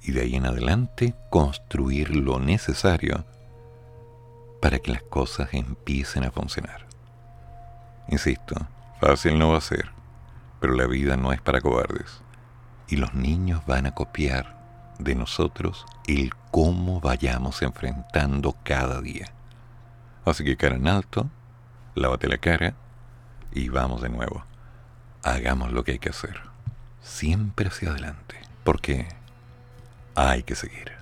[0.00, 3.24] y de ahí en adelante construir lo necesario
[4.62, 6.86] para que las cosas empiecen a funcionar.
[8.06, 8.54] Insisto,
[9.00, 9.90] fácil no va a ser,
[10.60, 12.22] pero la vida no es para cobardes
[12.88, 14.56] y los niños van a copiar
[14.98, 19.26] de nosotros el cómo vayamos enfrentando cada día.
[20.24, 21.28] Así que cara en alto,
[21.94, 22.74] lávate la cara
[23.52, 24.44] y vamos de nuevo.
[25.22, 26.40] Hagamos lo que hay que hacer.
[27.02, 29.08] Siempre hacia adelante, porque
[30.14, 30.92] hay que seguir.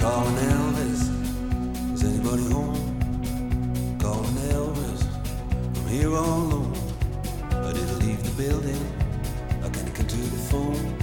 [0.00, 3.98] Calling Elvis, is anybody home?
[3.98, 5.02] Calling Elvis,
[5.76, 6.72] I'm here all alone.
[7.50, 8.80] I didn't leave the building,
[9.64, 10.94] I can't get to the phone.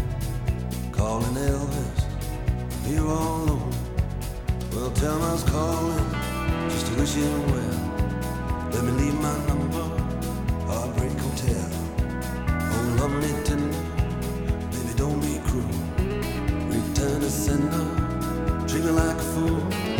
[0.94, 2.06] Calling Elvis,
[2.72, 3.74] I'm here all alone.
[4.72, 6.10] Well, tell me I was calling
[6.70, 8.70] just to wish him well.
[8.72, 9.84] Let me leave my number,
[10.68, 11.70] Heartbreak Hotel.
[12.72, 13.84] Oh, lovely tender,
[14.72, 15.68] baby, don't be cruel.
[16.70, 18.05] Return to sender
[18.84, 19.95] me like a fool.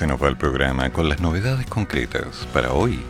[0.00, 3.00] Se nos va el programa con las novedades concretas para hoy.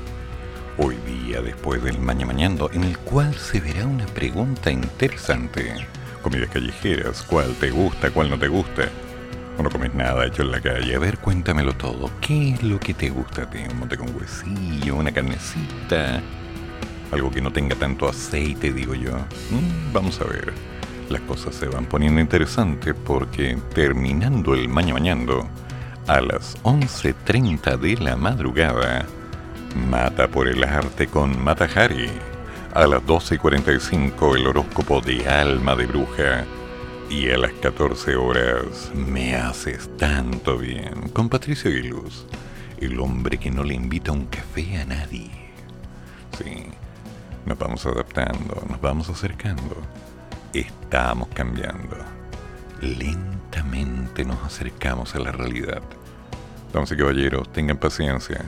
[0.76, 5.86] Hoy día después del Maña Mañando, en el cual se verá una pregunta interesante.
[6.20, 8.88] Comidas callejeras, ¿cuál te gusta, cuál no te gusta?
[9.62, 10.96] No comes nada hecho en la calle.
[10.96, 12.10] A ver, cuéntamelo todo.
[12.20, 13.58] ¿Qué es lo que te gusta a ti?
[13.70, 16.20] ¿Un mote con huesillo, una carnecita?
[17.12, 19.12] Algo que no tenga tanto aceite, digo yo.
[19.12, 20.52] Mm, vamos a ver.
[21.08, 25.48] Las cosas se van poniendo interesantes porque terminando el Maña Mañando,
[26.06, 29.06] a las 11.30 de la madrugada,
[29.88, 32.10] Mata por el arte con Matahari.
[32.74, 36.44] A las 12.45 el horóscopo de Alma de Bruja.
[37.08, 42.26] Y a las 14 horas Me haces tanto bien con Patricio Guiluz,
[42.80, 45.30] el hombre que no le invita un café a nadie.
[46.38, 46.66] Sí,
[47.46, 49.76] nos vamos adaptando, nos vamos acercando.
[50.52, 51.96] Estamos cambiando.
[52.80, 53.39] Lentamente
[54.24, 55.82] nos acercamos a la realidad.
[56.72, 58.44] Y caballeros, tengan paciencia,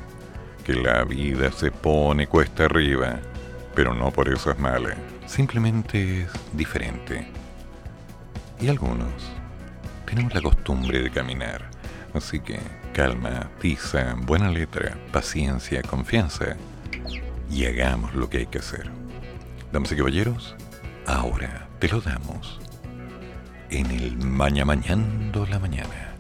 [0.65, 3.19] que la vida se pone cuesta arriba,
[3.75, 4.95] pero no por eso es mala,
[5.27, 7.27] simplemente es diferente.
[8.61, 9.13] Y algunos
[10.07, 11.69] tenemos la costumbre de caminar,
[12.15, 12.61] así que
[12.93, 16.57] calma, tiza, buena letra, paciencia, confianza,
[17.51, 18.89] y hagamos lo que hay que hacer.
[19.73, 20.55] Damas y caballeros,
[21.07, 22.62] ahora te lo damos
[23.73, 26.15] en el Maña Mañando la Mañana.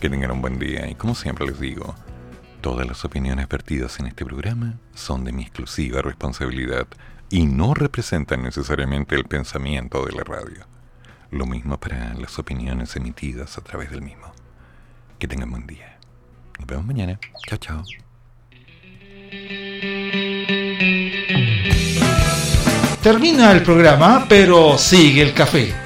[0.00, 1.94] Que tengan un buen día y como siempre les digo,
[2.62, 6.86] todas las opiniones vertidas en este programa son de mi exclusiva responsabilidad
[7.28, 10.66] y no representan necesariamente el pensamiento de la radio.
[11.30, 14.32] Lo mismo para las opiniones emitidas a través del mismo.
[15.18, 15.98] Que tengan buen día.
[16.58, 17.18] Nos vemos mañana.
[17.46, 17.82] Chao, chao.
[23.02, 25.85] Termina el programa, pero sigue el café.